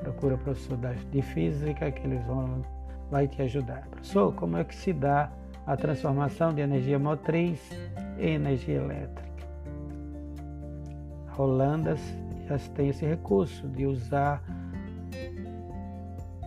Procura 0.00 0.34
o 0.34 0.38
professor 0.38 0.78
de 1.10 1.22
física, 1.22 1.90
que 1.90 2.06
eles 2.06 2.24
vão 2.26 2.62
vai 3.10 3.28
te 3.28 3.42
ajudar. 3.42 3.86
Professor, 3.90 4.34
como 4.34 4.56
é 4.56 4.64
que 4.64 4.74
se 4.74 4.92
dá 4.92 5.30
a 5.66 5.76
transformação 5.76 6.52
de 6.52 6.62
energia 6.62 6.98
motriz 6.98 7.60
em 8.18 8.34
energia 8.34 8.76
elétrica? 8.76 9.33
A 11.36 11.42
Holanda 11.42 11.96
já 12.46 12.58
tem 12.74 12.90
esse 12.90 13.04
recurso 13.04 13.66
de 13.68 13.86
usar 13.86 14.42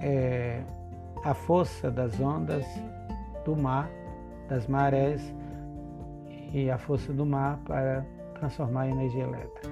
é, 0.02 0.62
a 1.24 1.34
força 1.34 1.92
das 1.92 2.18
ondas 2.20 2.66
do 3.44 3.56
mar, 3.56 3.90
das 4.48 4.66
marés 4.66 5.34
e 6.54 6.72
a 6.72 6.78
força 6.78 7.12
do 7.12 7.26
mar 7.26 7.60
para 7.66 8.06
transformar 8.40 8.88
em 8.88 8.92
energia 8.92 9.24
elétrica. 9.24 9.70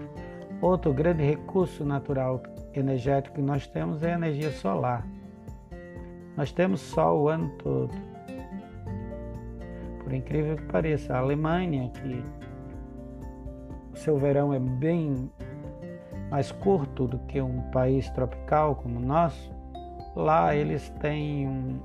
Outro 0.61 0.93
grande 0.93 1.24
recurso 1.24 1.86
natural 1.86 2.41
energético 2.74 3.36
que 3.36 3.41
nós 3.41 3.68
temos 3.68 4.03
é 4.03 4.13
a 4.13 4.16
energia 4.16 4.51
solar. 4.51 5.05
Nós 6.36 6.51
temos 6.51 6.82
sol 6.82 7.24
o 7.24 7.30
ano 7.30 7.49
todo. 7.59 7.91
Por 10.03 10.13
incrível 10.13 10.57
que 10.57 10.63
pareça, 10.63 11.13
a 11.13 11.20
Alemanha, 11.20 11.89
que 11.89 12.24
o 13.95 13.97
seu 13.97 14.17
verão 14.17 14.53
é 14.53 14.59
bem 14.59 15.31
mais 16.29 16.51
curto 16.51 17.07
do 17.07 17.17
que 17.19 17.41
um 17.41 17.61
país 17.71 18.09
tropical 18.09 18.75
como 18.75 18.99
o 18.99 19.01
nosso, 19.01 19.49
lá 20.13 20.53
eles 20.53 20.89
têm 20.99 21.47
um 21.47 21.79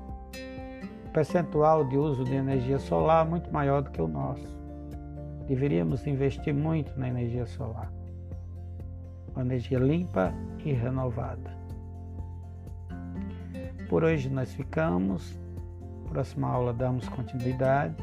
percentual 1.13 1.85
de 1.85 1.97
uso 1.97 2.25
de 2.25 2.35
energia 2.35 2.79
solar 2.79 3.25
muito 3.25 3.51
maior 3.51 3.81
do 3.81 3.91
que 3.91 4.01
o 4.01 4.09
nosso. 4.09 4.59
Deveríamos 5.47 6.05
investir 6.05 6.53
muito 6.53 6.97
na 6.99 7.07
energia 7.07 7.45
solar, 7.45 7.91
uma 9.33 9.43
energia 9.43 9.79
limpa 9.79 10.33
e 10.65 10.73
renovada. 10.73 11.49
Por 13.89 14.03
hoje 14.03 14.29
nós 14.29 14.53
ficamos. 14.53 15.39
Próxima 16.09 16.49
aula 16.49 16.73
damos 16.73 17.07
continuidade. 17.07 17.95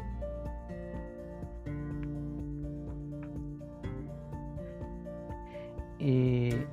E 5.99 6.65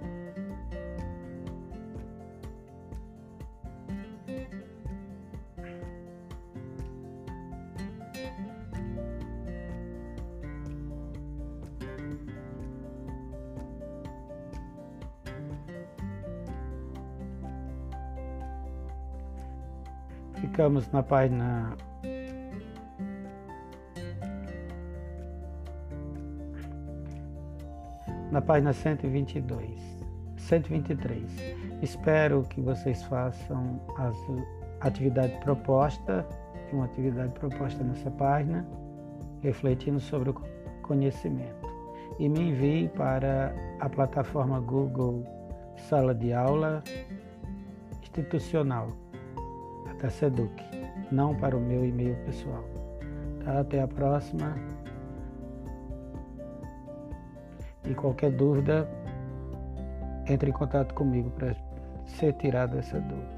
ficamos 20.56 20.90
na 20.92 21.02
página 21.02 21.76
na 28.36 28.42
página 28.42 28.70
122, 28.70 29.64
123. 30.36 31.22
Espero 31.80 32.42
que 32.42 32.60
vocês 32.60 33.02
façam 33.04 33.80
as 33.96 34.14
atividades 34.82 35.38
propostas, 35.38 36.22
tem 36.66 36.78
uma 36.78 36.84
atividade 36.84 37.32
proposta 37.32 37.82
nessa 37.82 38.10
página, 38.10 38.68
refletindo 39.40 39.98
sobre 39.98 40.28
o 40.28 40.34
conhecimento. 40.82 41.66
E 42.18 42.28
me 42.28 42.50
envie 42.50 42.88
para 42.88 43.54
a 43.80 43.88
plataforma 43.88 44.60
Google 44.60 45.24
Sala 45.88 46.14
de 46.14 46.34
Aula 46.34 46.84
Institucional, 48.02 48.88
da 50.02 50.10
SEDUC, 50.10 50.62
não 51.10 51.34
para 51.34 51.56
o 51.56 51.60
meu 51.60 51.86
e-mail 51.86 52.16
pessoal. 52.26 52.64
Tá? 53.42 53.60
Até 53.60 53.80
a 53.80 53.88
próxima. 53.88 54.75
E 57.86 57.94
qualquer 57.94 58.32
dúvida, 58.32 58.88
entre 60.26 60.50
em 60.50 60.52
contato 60.52 60.94
comigo 60.94 61.30
para 61.30 61.54
ser 62.04 62.32
tirada 62.34 62.78
essa 62.78 63.00
dúvida. 63.00 63.35